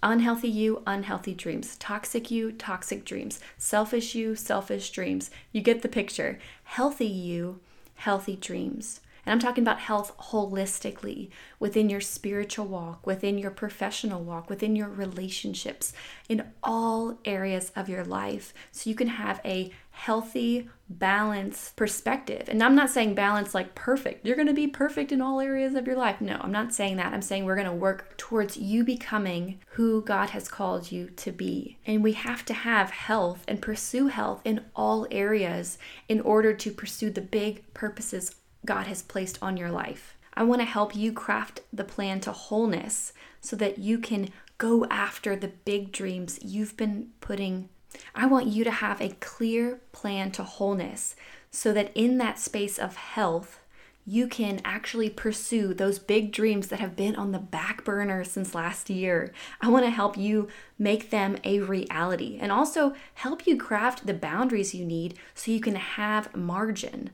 Unhealthy 0.03 0.47
you, 0.47 0.83
unhealthy 0.85 1.33
dreams. 1.33 1.75
Toxic 1.77 2.29
you, 2.29 2.51
toxic 2.51 3.03
dreams. 3.03 3.39
Selfish 3.57 4.13
you, 4.13 4.35
selfish 4.35 4.91
dreams. 4.91 5.31
You 5.51 5.61
get 5.61 5.81
the 5.81 5.89
picture. 5.89 6.37
Healthy 6.63 7.07
you, 7.07 7.59
healthy 7.95 8.35
dreams. 8.35 8.99
And 9.27 9.33
I'm 9.33 9.39
talking 9.39 9.63
about 9.65 9.81
health 9.81 10.17
holistically 10.17 11.31
within 11.59 11.89
your 11.89 11.99
spiritual 11.99 12.65
walk, 12.65 13.05
within 13.05 13.37
your 13.37 13.51
professional 13.51 14.23
walk, 14.23 14.49
within 14.49 14.73
your 14.73 14.87
relationships, 14.87 15.91
in 16.29 16.45
all 16.63 17.19
areas 17.25 17.73
of 17.75 17.89
your 17.89 18.05
life. 18.05 18.53
So 18.71 18.89
you 18.89 18.95
can 18.95 19.09
have 19.09 19.41
a 19.43 19.73
healthy, 19.91 20.69
balanced 20.87 21.75
perspective. 21.75 22.43
And 22.47 22.63
I'm 22.63 22.75
not 22.75 22.89
saying 22.89 23.15
balance 23.15 23.53
like 23.53 23.75
perfect. 23.75 24.25
You're 24.25 24.37
going 24.37 24.47
to 24.47 24.53
be 24.53 24.67
perfect 24.67 25.11
in 25.11 25.21
all 25.21 25.41
areas 25.41 25.75
of 25.75 25.85
your 25.85 25.97
life. 25.97 26.21
No, 26.21 26.39
I'm 26.39 26.51
not 26.53 26.73
saying 26.73 26.95
that. 26.95 27.11
I'm 27.11 27.21
saying 27.21 27.43
we're 27.43 27.55
going 27.55 27.67
to 27.67 27.73
work 27.73 28.15
towards 28.15 28.55
you 28.55 28.85
becoming 28.85 29.59
who 29.71 30.01
God 30.03 30.29
has 30.29 30.47
called 30.47 30.89
you 30.89 31.09
to 31.17 31.33
be. 31.33 31.79
And 31.85 32.01
we 32.01 32.13
have 32.13 32.45
to 32.45 32.53
have 32.53 32.91
health 32.91 33.43
and 33.45 33.61
pursue 33.61 34.07
health 34.07 34.39
in 34.45 34.63
all 34.73 35.05
areas 35.11 35.77
in 36.07 36.21
order 36.21 36.53
to 36.53 36.71
pursue 36.71 37.09
the 37.09 37.19
big 37.19 37.73
purposes 37.73 38.35
God 38.67 38.85
has 38.85 39.01
placed 39.01 39.39
on 39.41 39.57
your 39.57 39.71
life. 39.71 40.17
I 40.35 40.43
want 40.43 40.61
to 40.61 40.65
help 40.65 40.95
you 40.95 41.11
craft 41.11 41.61
the 41.73 41.83
plan 41.83 42.19
to 42.21 42.31
wholeness 42.31 43.13
so 43.41 43.55
that 43.55 43.79
you 43.79 43.97
can 43.97 44.29
go 44.59 44.85
after 44.85 45.35
the 45.35 45.47
big 45.47 45.91
dreams 45.91 46.37
you've 46.43 46.77
been 46.77 47.09
putting. 47.21 47.69
I 48.13 48.27
want 48.27 48.45
you 48.45 48.63
to 48.65 48.71
have 48.71 49.01
a 49.01 49.15
clear 49.19 49.79
plan 49.93 50.31
to 50.31 50.43
wholeness 50.43 51.15
so 51.49 51.73
that 51.73 51.91
in 51.95 52.19
that 52.19 52.39
space 52.39 52.77
of 52.77 52.97
health, 52.97 53.61
you 54.05 54.27
can 54.27 54.61
actually 54.63 55.09
pursue 55.09 55.73
those 55.73 55.97
big 55.97 56.31
dreams 56.31 56.67
that 56.67 56.79
have 56.79 56.95
been 56.95 57.15
on 57.15 57.31
the 57.31 57.39
back 57.39 57.83
burner 57.83 58.23
since 58.23 58.53
last 58.53 58.89
year. 58.89 59.33
I 59.59 59.69
want 59.69 59.85
to 59.85 59.91
help 59.91 60.17
you 60.17 60.47
make 60.77 61.09
them 61.09 61.37
a 61.43 61.59
reality 61.59 62.37
and 62.39 62.51
also 62.51 62.93
help 63.15 63.47
you 63.47 63.57
craft 63.57 64.05
the 64.05 64.13
boundaries 64.13 64.75
you 64.75 64.85
need 64.85 65.17
so 65.33 65.51
you 65.51 65.59
can 65.59 65.75
have 65.75 66.35
margin 66.35 67.09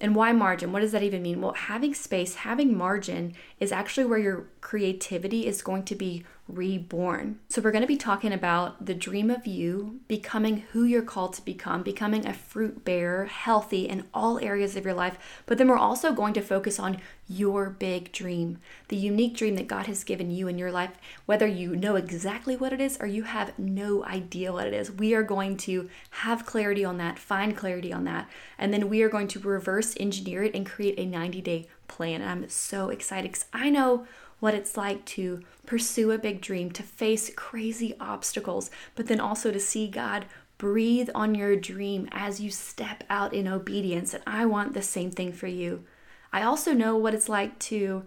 And 0.00 0.16
why 0.16 0.32
margin? 0.32 0.72
What 0.72 0.80
does 0.80 0.92
that 0.92 1.02
even 1.02 1.22
mean? 1.22 1.40
Well, 1.40 1.52
having 1.52 1.94
space, 1.94 2.36
having 2.36 2.76
margin 2.76 3.34
is 3.60 3.72
actually 3.72 4.06
where 4.06 4.18
your 4.18 4.48
creativity 4.60 5.46
is 5.46 5.62
going 5.62 5.84
to 5.84 5.94
be 5.94 6.24
reborn. 6.48 7.38
So, 7.48 7.62
we're 7.62 7.70
going 7.70 7.82
to 7.82 7.88
be 7.88 7.96
talking 7.96 8.32
about 8.32 8.84
the 8.84 8.94
dream 8.94 9.30
of 9.30 9.46
you 9.46 10.00
becoming 10.08 10.64
who 10.72 10.84
you're 10.84 11.02
called 11.02 11.34
to 11.34 11.44
become, 11.44 11.82
becoming 11.82 12.26
a 12.26 12.34
fruit 12.34 12.84
bearer, 12.84 13.24
healthy 13.26 13.88
in 13.88 14.04
all 14.12 14.38
areas 14.40 14.76
of 14.76 14.84
your 14.84 14.94
life. 14.94 15.18
But 15.46 15.58
then 15.58 15.68
we're 15.68 15.78
also 15.78 16.12
going 16.12 16.34
to 16.34 16.42
focus 16.42 16.78
on 16.78 16.98
your 17.26 17.70
big 17.70 18.12
dream, 18.12 18.58
the 18.88 18.96
unique 18.96 19.36
dream 19.36 19.56
that 19.56 19.66
God 19.66 19.86
has 19.86 20.04
given 20.04 20.30
you 20.30 20.46
in 20.46 20.58
your 20.58 20.70
life, 20.70 20.90
whether 21.24 21.46
you 21.46 21.74
know 21.74 21.96
exactly 21.96 22.56
what 22.56 22.72
it 22.72 22.80
is 22.80 22.98
or 23.00 23.06
you 23.06 23.22
have 23.22 23.58
no 23.58 24.04
idea 24.04 24.52
what 24.52 24.66
it 24.66 24.74
is. 24.74 24.92
We 24.92 25.14
are 25.14 25.22
going 25.22 25.56
to 25.58 25.88
have 26.10 26.44
clarity 26.44 26.84
on 26.84 26.98
that, 26.98 27.18
find 27.18 27.56
clarity 27.56 27.92
on 27.92 28.04
that, 28.04 28.28
and 28.58 28.72
then 28.72 28.88
we 28.90 29.02
are 29.02 29.08
going 29.08 29.28
to 29.28 29.38
reverse 29.38 29.94
engineer 29.98 30.44
it 30.44 30.54
and 30.54 30.66
create 30.66 30.98
a 30.98 31.06
90 31.06 31.40
day 31.40 31.68
plan. 31.88 32.20
And 32.20 32.30
I'm 32.30 32.48
so 32.48 32.90
excited 32.90 33.32
because 33.32 33.46
I 33.52 33.70
know 33.70 34.06
what 34.40 34.54
it's 34.54 34.76
like 34.76 35.04
to 35.06 35.42
pursue 35.66 36.10
a 36.10 36.18
big 36.18 36.40
dream, 36.40 36.70
to 36.72 36.82
face 36.82 37.30
crazy 37.34 37.94
obstacles, 38.00 38.70
but 38.94 39.06
then 39.06 39.20
also 39.20 39.50
to 39.50 39.60
see 39.60 39.88
God 39.88 40.26
breathe 40.58 41.10
on 41.14 41.34
your 41.34 41.56
dream 41.56 42.08
as 42.12 42.40
you 42.40 42.50
step 42.50 43.04
out 43.10 43.34
in 43.34 43.48
obedience. 43.48 44.14
And 44.14 44.22
I 44.26 44.46
want 44.46 44.74
the 44.74 44.82
same 44.82 45.10
thing 45.10 45.32
for 45.32 45.46
you. 45.46 45.84
I 46.32 46.42
also 46.42 46.72
know 46.72 46.96
what 46.96 47.14
it's 47.14 47.28
like 47.28 47.58
to 47.60 48.04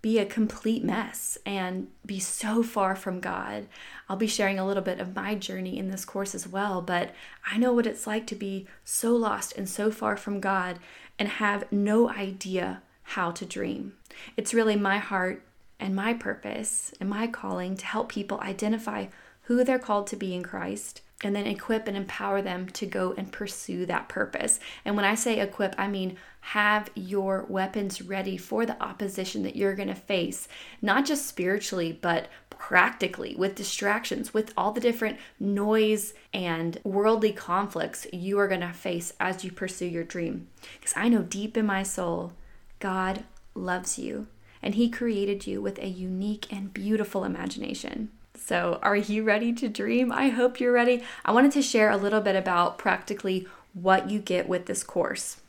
be 0.00 0.18
a 0.18 0.26
complete 0.26 0.84
mess 0.84 1.38
and 1.44 1.88
be 2.06 2.20
so 2.20 2.62
far 2.62 2.94
from 2.94 3.20
God. 3.20 3.66
I'll 4.08 4.16
be 4.16 4.28
sharing 4.28 4.58
a 4.58 4.66
little 4.66 4.82
bit 4.82 5.00
of 5.00 5.16
my 5.16 5.34
journey 5.34 5.76
in 5.78 5.90
this 5.90 6.04
course 6.04 6.34
as 6.34 6.46
well, 6.46 6.80
but 6.80 7.12
I 7.50 7.58
know 7.58 7.72
what 7.72 7.86
it's 7.86 8.06
like 8.06 8.26
to 8.28 8.36
be 8.36 8.66
so 8.84 9.14
lost 9.14 9.56
and 9.56 9.68
so 9.68 9.90
far 9.90 10.16
from 10.16 10.40
God 10.40 10.78
and 11.18 11.28
have 11.28 11.70
no 11.72 12.08
idea 12.08 12.82
how 13.02 13.32
to 13.32 13.44
dream. 13.44 13.94
It's 14.36 14.54
really 14.54 14.76
my 14.76 14.98
heart 14.98 15.42
and 15.80 15.94
my 15.94 16.14
purpose 16.14 16.92
and 17.00 17.08
my 17.08 17.26
calling 17.26 17.76
to 17.76 17.86
help 17.86 18.08
people 18.08 18.40
identify 18.40 19.06
who 19.42 19.64
they're 19.64 19.78
called 19.78 20.06
to 20.08 20.16
be 20.16 20.34
in 20.34 20.42
Christ 20.42 21.00
and 21.24 21.34
then 21.34 21.46
equip 21.46 21.88
and 21.88 21.96
empower 21.96 22.40
them 22.42 22.68
to 22.68 22.86
go 22.86 23.14
and 23.16 23.32
pursue 23.32 23.86
that 23.86 24.08
purpose. 24.08 24.60
And 24.84 24.94
when 24.94 25.04
I 25.04 25.14
say 25.14 25.40
equip, 25.40 25.74
I 25.76 25.88
mean 25.88 26.16
have 26.40 26.90
your 26.94 27.44
weapons 27.48 28.00
ready 28.00 28.36
for 28.36 28.64
the 28.64 28.80
opposition 28.82 29.42
that 29.42 29.56
you're 29.56 29.74
going 29.74 29.88
to 29.88 29.94
face, 29.94 30.46
not 30.80 31.04
just 31.04 31.26
spiritually, 31.26 31.98
but 32.00 32.28
practically 32.50 33.34
with 33.36 33.54
distractions, 33.54 34.32
with 34.32 34.52
all 34.56 34.72
the 34.72 34.80
different 34.80 35.18
noise 35.40 36.14
and 36.32 36.78
worldly 36.84 37.32
conflicts 37.32 38.06
you 38.12 38.38
are 38.38 38.48
going 38.48 38.60
to 38.60 38.72
face 38.72 39.12
as 39.18 39.44
you 39.44 39.50
pursue 39.50 39.86
your 39.86 40.04
dream. 40.04 40.48
Because 40.78 40.94
I 40.96 41.08
know 41.08 41.22
deep 41.22 41.56
in 41.56 41.66
my 41.66 41.82
soul, 41.82 42.32
God 42.78 43.24
loves 43.54 43.98
you 43.98 44.28
and 44.62 44.74
He 44.74 44.88
created 44.88 45.46
you 45.46 45.60
with 45.60 45.78
a 45.78 45.88
unique 45.88 46.46
and 46.50 46.72
beautiful 46.72 47.24
imagination. 47.24 48.10
So, 48.34 48.78
are 48.82 48.96
you 48.96 49.24
ready 49.24 49.52
to 49.54 49.68
dream? 49.68 50.12
I 50.12 50.28
hope 50.28 50.60
you're 50.60 50.72
ready. 50.72 51.02
I 51.24 51.32
wanted 51.32 51.52
to 51.52 51.62
share 51.62 51.90
a 51.90 51.96
little 51.96 52.20
bit 52.20 52.36
about 52.36 52.78
practically 52.78 53.46
what 53.74 54.10
you 54.10 54.20
get 54.20 54.48
with 54.48 54.66
this 54.66 54.82
course. 54.82 55.40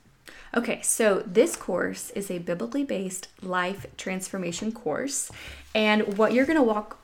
Okay, 0.56 0.82
so 0.82 1.24
this 1.26 1.56
course 1.56 2.10
is 2.12 2.32
a 2.32 2.40
biblically 2.40 2.84
based 2.84 3.28
life 3.42 3.86
transformation 3.98 4.72
course. 4.72 5.32
And 5.76 6.18
what 6.18 6.34
you're 6.34 6.46
going 6.46 6.58
to 6.58 6.64
walk 6.64 7.00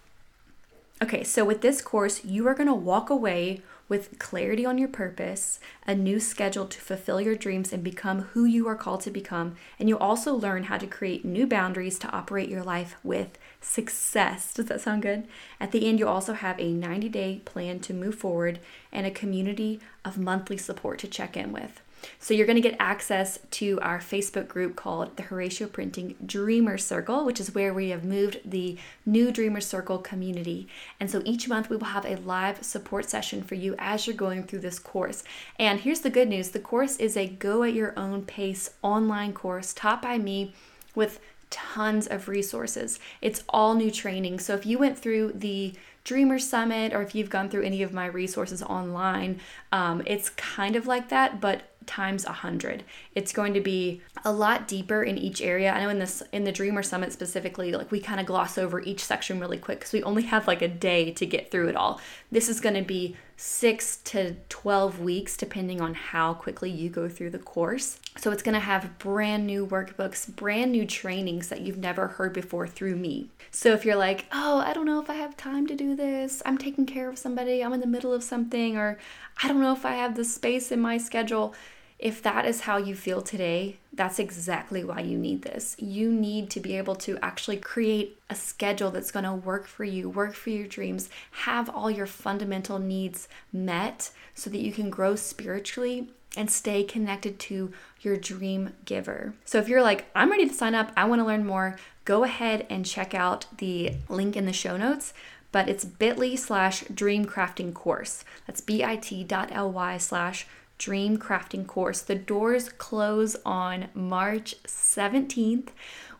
Okay, 1.01 1.25
so 1.25 1.43
with 1.43 1.61
this 1.61 1.81
course, 1.81 2.23
you 2.23 2.47
are 2.47 2.53
going 2.53 2.69
to 2.69 2.73
walk 2.73 3.09
away 3.09 3.61
with 3.87 4.17
clarity 4.19 4.65
on 4.65 4.77
your 4.77 4.87
purpose, 4.87 5.59
a 5.85 5.93
new 5.93 6.19
schedule 6.19 6.65
to 6.65 6.81
fulfill 6.81 7.21
your 7.21 7.35
dreams 7.35 7.71
and 7.71 7.83
become 7.83 8.21
who 8.21 8.45
you 8.45 8.67
are 8.67 8.75
called 8.75 9.01
to 9.01 9.11
become. 9.11 9.55
And 9.79 9.87
you'll 9.87 9.99
also 9.99 10.33
learn 10.33 10.63
how 10.63 10.77
to 10.77 10.87
create 10.87 11.23
new 11.23 11.45
boundaries 11.45 11.99
to 11.99 12.09
operate 12.09 12.49
your 12.49 12.63
life 12.63 12.95
with 13.03 13.37
success. 13.61 14.53
Does 14.53 14.65
that 14.67 14.81
sound 14.81 15.03
good? 15.03 15.27
At 15.59 15.71
the 15.71 15.87
end, 15.87 15.99
you'll 15.99 16.09
also 16.09 16.33
have 16.33 16.59
a 16.59 16.71
90 16.71 17.09
day 17.09 17.41
plan 17.45 17.79
to 17.81 17.93
move 17.93 18.15
forward 18.15 18.59
and 18.91 19.05
a 19.05 19.11
community 19.11 19.79
of 20.03 20.17
monthly 20.17 20.57
support 20.57 20.99
to 20.99 21.07
check 21.07 21.37
in 21.37 21.51
with. 21.51 21.81
So 22.19 22.33
you're 22.33 22.45
going 22.45 22.61
to 22.61 22.69
get 22.69 22.77
access 22.79 23.39
to 23.51 23.79
our 23.81 23.99
Facebook 23.99 24.47
group 24.47 24.75
called 24.75 25.15
the 25.17 25.23
Horacio 25.23 25.71
Printing 25.71 26.15
Dreamer 26.25 26.77
Circle, 26.77 27.25
which 27.25 27.39
is 27.39 27.53
where 27.53 27.73
we 27.73 27.89
have 27.89 28.03
moved 28.03 28.39
the 28.45 28.77
new 29.05 29.31
Dreamer 29.31 29.61
Circle 29.61 29.99
community. 29.99 30.67
And 30.99 31.09
so 31.09 31.21
each 31.25 31.47
month 31.47 31.69
we 31.69 31.77
will 31.77 31.85
have 31.87 32.05
a 32.05 32.17
live 32.17 32.63
support 32.63 33.09
session 33.09 33.43
for 33.43 33.55
you 33.55 33.75
as 33.77 34.07
you're 34.07 34.15
going 34.15 34.43
through 34.43 34.59
this 34.59 34.79
course. 34.79 35.23
And 35.59 35.79
here's 35.79 36.01
the 36.01 36.09
good 36.09 36.27
news 36.27 36.49
the 36.49 36.59
course 36.59 36.97
is 36.97 37.17
a 37.17 37.27
go 37.27 37.63
at 37.63 37.73
your 37.73 37.97
own 37.97 38.23
pace 38.23 38.71
online 38.81 39.33
course 39.33 39.73
taught 39.73 40.01
by 40.01 40.17
me 40.17 40.53
with 40.93 41.19
tons 41.49 42.07
of 42.07 42.27
resources. 42.27 42.99
It's 43.21 43.43
all 43.49 43.75
new 43.75 43.91
training. 43.91 44.39
So 44.39 44.55
if 44.55 44.65
you 44.65 44.77
went 44.77 44.97
through 44.97 45.33
the 45.33 45.73
Dreamer 46.05 46.39
Summit 46.39 46.93
or 46.93 47.01
if 47.01 47.13
you've 47.13 47.29
gone 47.29 47.49
through 47.49 47.63
any 47.63 47.81
of 47.83 47.91
my 47.91 48.05
resources 48.05 48.63
online, 48.63 49.41
um, 49.71 50.01
it's 50.05 50.29
kind 50.29 50.75
of 50.75 50.87
like 50.87 51.09
that, 51.09 51.41
but 51.41 51.63
times 51.85 52.25
a 52.25 52.31
hundred. 52.31 52.83
It's 53.13 53.33
going 53.33 53.53
to 53.55 53.59
be 53.59 54.01
a 54.23 54.31
lot 54.31 54.67
deeper 54.67 55.03
in 55.03 55.17
each 55.17 55.41
area. 55.41 55.71
I 55.71 55.81
know 55.81 55.89
in 55.89 55.99
this 55.99 56.23
in 56.31 56.43
the 56.43 56.51
Dreamer 56.51 56.83
Summit 56.83 57.11
specifically, 57.11 57.71
like 57.71 57.91
we 57.91 57.99
kind 57.99 58.19
of 58.19 58.25
gloss 58.25 58.57
over 58.57 58.81
each 58.81 59.03
section 59.03 59.39
really 59.39 59.57
quick 59.57 59.79
because 59.79 59.93
we 59.93 60.03
only 60.03 60.23
have 60.23 60.47
like 60.47 60.61
a 60.61 60.67
day 60.67 61.11
to 61.11 61.25
get 61.25 61.51
through 61.51 61.69
it 61.69 61.75
all. 61.75 61.99
This 62.31 62.49
is 62.49 62.59
going 62.59 62.75
to 62.75 62.81
be 62.81 63.15
six 63.37 63.97
to 63.97 64.35
12 64.49 64.99
weeks, 64.99 65.35
depending 65.35 65.81
on 65.81 65.93
how 65.93 66.33
quickly 66.33 66.69
you 66.69 66.89
go 66.89 67.09
through 67.09 67.31
the 67.31 67.39
course. 67.39 67.99
So 68.17 68.31
it's 68.31 68.43
going 68.43 68.53
to 68.53 68.59
have 68.59 68.97
brand 68.97 69.45
new 69.45 69.67
workbooks, 69.67 70.33
brand 70.33 70.71
new 70.71 70.85
trainings 70.85 71.49
that 71.49 71.61
you've 71.61 71.77
never 71.77 72.07
heard 72.07 72.33
before 72.33 72.67
through 72.67 72.95
me. 72.95 73.29
So 73.51 73.73
if 73.73 73.85
you're 73.85 73.95
like, 73.95 74.25
oh, 74.31 74.59
I 74.59 74.73
don't 74.73 74.85
know 74.85 75.01
if 75.01 75.09
I 75.09 75.15
have 75.15 75.35
time 75.35 75.67
to 75.67 75.75
do 75.75 75.95
this, 75.95 76.41
I'm 76.45 76.57
taking 76.57 76.85
care 76.85 77.09
of 77.09 77.17
somebody, 77.17 77.63
I'm 77.63 77.73
in 77.73 77.81
the 77.81 77.87
middle 77.87 78.13
of 78.13 78.23
something, 78.23 78.77
or 78.77 78.97
I 79.43 79.47
don't 79.47 79.61
know 79.61 79.73
if 79.73 79.85
I 79.85 79.95
have 79.95 80.15
the 80.15 80.25
space 80.25 80.71
in 80.71 80.79
my 80.79 80.97
schedule 80.97 81.53
if 81.97 82.21
that 82.23 82.45
is 82.45 82.61
how 82.61 82.77
you 82.77 82.93
feel 82.93 83.21
today, 83.21 83.77
that's 83.93 84.19
exactly 84.19 84.83
why 84.83 84.99
you 84.99 85.17
need 85.17 85.43
this. 85.43 85.75
You 85.79 86.11
need 86.11 86.49
to 86.51 86.59
be 86.59 86.77
able 86.77 86.95
to 86.97 87.17
actually 87.21 87.57
create 87.57 88.19
a 88.29 88.35
schedule 88.35 88.91
that's 88.91 89.11
going 89.11 89.25
to 89.25 89.33
work 89.33 89.65
for 89.65 89.85
you, 89.85 90.09
work 90.09 90.33
for 90.33 90.49
your 90.49 90.67
dreams, 90.67 91.09
have 91.31 91.69
all 91.69 91.89
your 91.89 92.05
fundamental 92.05 92.79
needs 92.79 93.27
met 93.53 94.11
so 94.33 94.49
that 94.49 94.59
you 94.59 94.71
can 94.71 94.89
grow 94.89 95.15
spiritually 95.15 96.09
and 96.37 96.51
stay 96.51 96.83
connected 96.83 97.39
to 97.39 97.71
your 98.01 98.17
dream 98.17 98.73
giver. 98.83 99.33
So 99.45 99.57
if 99.57 99.69
you're 99.69 99.81
like, 99.81 100.05
I'm 100.13 100.29
ready 100.29 100.47
to 100.47 100.53
sign 100.53 100.75
up, 100.75 100.91
I 100.97 101.05
want 101.05 101.21
to 101.21 101.25
learn 101.25 101.45
more, 101.45 101.77
go 102.03 102.25
ahead 102.25 102.65
and 102.69 102.85
check 102.85 103.13
out 103.13 103.45
the 103.57 103.93
link 104.09 104.35
in 104.35 104.45
the 104.45 104.53
show 104.53 104.75
notes 104.75 105.13
but 105.55 105.69
it's 105.69 105.85
bit.ly 105.85 106.35
slash 106.35 106.81
dream 106.93 107.23
crafting 107.23 107.73
course. 107.73 108.25
That's 108.45 108.59
bit.ly 108.59 109.97
slash 109.99 110.47
Dream 110.77 111.17
Crafting 111.17 111.65
course. 111.65 112.01
The 112.01 112.15
doors 112.15 112.69
close 112.69 113.35
on 113.45 113.87
March 113.93 114.55
17th. 114.63 115.69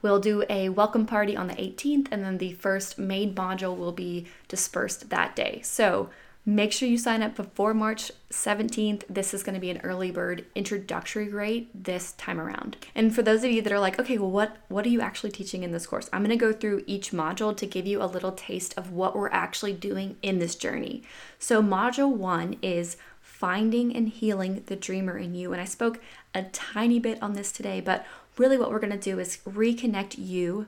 We'll 0.02 0.20
do 0.20 0.44
a 0.50 0.70
welcome 0.70 1.06
party 1.06 1.36
on 1.36 1.48
the 1.48 1.56
18th, 1.56 2.08
and 2.12 2.24
then 2.24 2.38
the 2.38 2.54
first 2.54 2.98
main 2.98 3.34
module 3.34 3.76
will 3.76 3.92
be 3.92 4.28
dispersed 4.48 5.10
that 5.10 5.36
day. 5.36 5.62
So 5.64 6.10
make 6.46 6.72
sure 6.72 6.88
you 6.88 6.98
sign 6.98 7.24
up 7.24 7.36
before 7.36 7.74
March 7.74 8.12
17th. 8.32 9.04
This 9.10 9.34
is 9.34 9.42
going 9.42 9.56
to 9.56 9.60
be 9.60 9.72
an 9.72 9.82
early 9.84 10.12
bird 10.12 10.46
introductory 10.54 11.30
rate 11.30 11.70
this 11.74 12.12
time 12.14 12.40
around. 12.40 12.78
And 12.94 13.16
for 13.16 13.24
those 13.24 13.44
of 13.44 13.50
you 13.50 13.64
that 13.64 13.74
are 13.74 13.80
like, 13.80 14.00
okay, 14.00 14.20
well, 14.20 14.30
what 14.30 14.58
what 14.68 14.86
are 14.86 14.90
you 14.90 15.02
actually 15.02 15.32
teaching 15.32 15.64
in 15.64 15.72
this 15.72 15.88
course? 15.88 16.10
I'm 16.14 16.22
going 16.22 16.38
to 16.38 16.46
go 16.46 16.54
through 16.54 16.84
each 16.86 17.12
module 17.12 17.58
to 17.58 17.66
give 17.66 17.88
you 17.88 18.02
a 18.02 18.06
little 18.06 18.32
taste 18.32 18.76
of 18.78 18.92
what 18.92 19.16
we're 19.16 19.32
actually 19.32 19.74
doing 19.74 20.18
in 20.22 20.38
this 20.38 20.56
journey. 20.56 21.02
So 21.40 21.64
module 21.64 22.16
one 22.16 22.58
is 22.62 22.98
finding 23.38 23.94
and 23.94 24.08
healing 24.08 24.63
the 24.68 24.75
dreamer 24.77 25.18
in 25.18 25.36
you. 25.36 25.51
And 25.51 25.62
I 25.62 25.65
spoke 25.65 26.00
a 26.34 26.44
tiny 26.44 27.00
bit 27.00 27.22
on 27.22 27.34
this 27.34 27.51
today, 27.51 27.82
but 27.82 28.06
really 28.38 28.58
what 28.58 28.72
we're 28.72 28.80
going 28.80 28.98
to 28.98 28.98
do 28.98 29.20
is 29.20 29.39
reconnect 29.46 30.15
you 30.18 30.68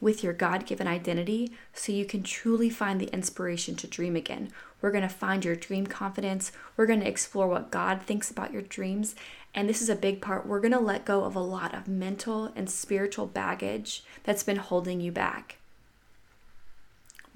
with 0.00 0.24
your 0.24 0.32
God 0.32 0.66
given 0.66 0.88
identity 0.88 1.52
so 1.72 1.92
you 1.92 2.04
can 2.04 2.24
truly 2.24 2.70
find 2.70 3.00
the 3.00 3.12
inspiration 3.12 3.76
to 3.76 3.86
dream 3.86 4.16
again. 4.16 4.50
We're 4.80 4.90
going 4.90 5.02
to 5.02 5.08
find 5.08 5.44
your 5.44 5.54
dream 5.54 5.86
confidence. 5.86 6.50
We're 6.76 6.86
going 6.86 7.00
to 7.00 7.08
explore 7.08 7.46
what 7.46 7.70
God 7.70 8.02
thinks 8.02 8.30
about 8.30 8.52
your 8.52 8.62
dreams. 8.62 9.14
And 9.54 9.68
this 9.68 9.80
is 9.80 9.88
a 9.88 9.96
big 9.96 10.20
part. 10.20 10.44
We're 10.44 10.60
going 10.60 10.72
to 10.72 10.80
let 10.80 11.04
go 11.04 11.24
of 11.24 11.36
a 11.36 11.40
lot 11.40 11.72
of 11.72 11.86
mental 11.86 12.52
and 12.56 12.68
spiritual 12.68 13.26
baggage 13.26 14.02
that's 14.24 14.42
been 14.42 14.56
holding 14.56 15.00
you 15.00 15.12
back. 15.12 15.58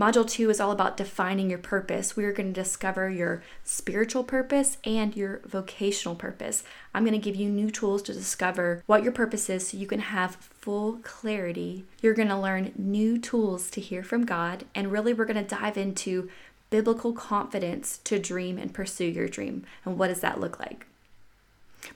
Module 0.00 0.28
two 0.28 0.48
is 0.48 0.58
all 0.58 0.72
about 0.72 0.96
defining 0.96 1.50
your 1.50 1.58
purpose. 1.58 2.16
We 2.16 2.24
are 2.24 2.32
going 2.32 2.52
to 2.52 2.60
discover 2.60 3.10
your 3.10 3.42
spiritual 3.62 4.24
purpose 4.24 4.78
and 4.84 5.14
your 5.14 5.40
vocational 5.44 6.14
purpose. 6.14 6.64
I'm 6.94 7.04
going 7.04 7.12
to 7.12 7.24
give 7.24 7.36
you 7.36 7.48
new 7.48 7.70
tools 7.70 8.02
to 8.04 8.14
discover 8.14 8.82
what 8.86 9.02
your 9.02 9.12
purpose 9.12 9.50
is 9.50 9.68
so 9.68 9.76
you 9.76 9.86
can 9.86 10.00
have 10.00 10.36
full 10.36 10.94
clarity. 11.02 11.84
You're 12.00 12.14
going 12.14 12.28
to 12.28 12.38
learn 12.38 12.72
new 12.76 13.18
tools 13.18 13.70
to 13.70 13.80
hear 13.80 14.02
from 14.02 14.24
God, 14.24 14.64
and 14.74 14.90
really, 14.90 15.12
we're 15.12 15.26
going 15.26 15.44
to 15.44 15.56
dive 15.56 15.76
into 15.76 16.30
biblical 16.70 17.12
confidence 17.12 17.98
to 18.04 18.18
dream 18.18 18.56
and 18.56 18.72
pursue 18.72 19.04
your 19.04 19.28
dream. 19.28 19.64
And 19.84 19.98
what 19.98 20.08
does 20.08 20.20
that 20.20 20.40
look 20.40 20.58
like? 20.58 20.86